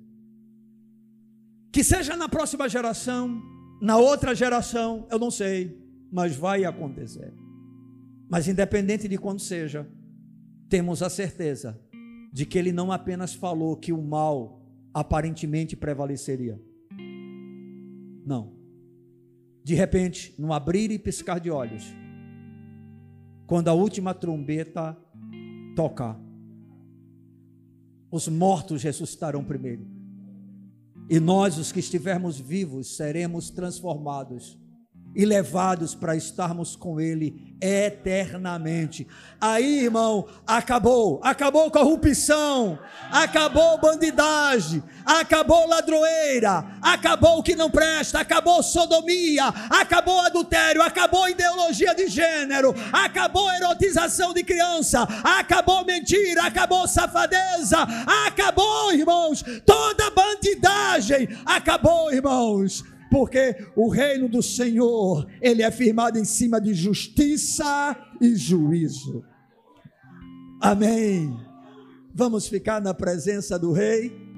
[1.72, 3.40] Que seja na próxima geração,
[3.80, 5.80] na outra geração, eu não sei,
[6.12, 7.32] mas vai acontecer.
[8.28, 9.88] Mas independente de quando seja,
[10.68, 11.80] temos a certeza
[12.34, 14.60] de que ele não apenas falou que o mal
[14.92, 16.60] aparentemente prevaleceria.
[18.26, 18.56] Não.
[19.64, 21.84] De repente, no abrir e piscar de olhos,
[23.46, 24.98] quando a última trombeta
[25.76, 26.20] tocar,
[28.12, 29.86] os mortos ressuscitarão primeiro.
[31.10, 34.58] E nós, os que estivermos vivos, seremos transformados
[35.16, 39.06] e levados para estarmos com Ele eternamente.
[39.40, 42.80] Aí, irmão, acabou, acabou corrupção,
[43.12, 51.94] acabou bandidagem, acabou ladroeira, acabou o que não presta, acabou sodomia, acabou adultério, acabou ideologia
[51.94, 57.78] de gênero, acabou erotização de criança, acabou mentira, acabou safadeza,
[58.26, 66.26] acabou, irmãos, toda bandidagem, acabou, irmãos porque o reino do Senhor, ele é firmado em
[66.26, 69.24] cima de justiça e juízo.
[70.62, 71.36] Amém.
[72.14, 74.29] Vamos ficar na presença do rei.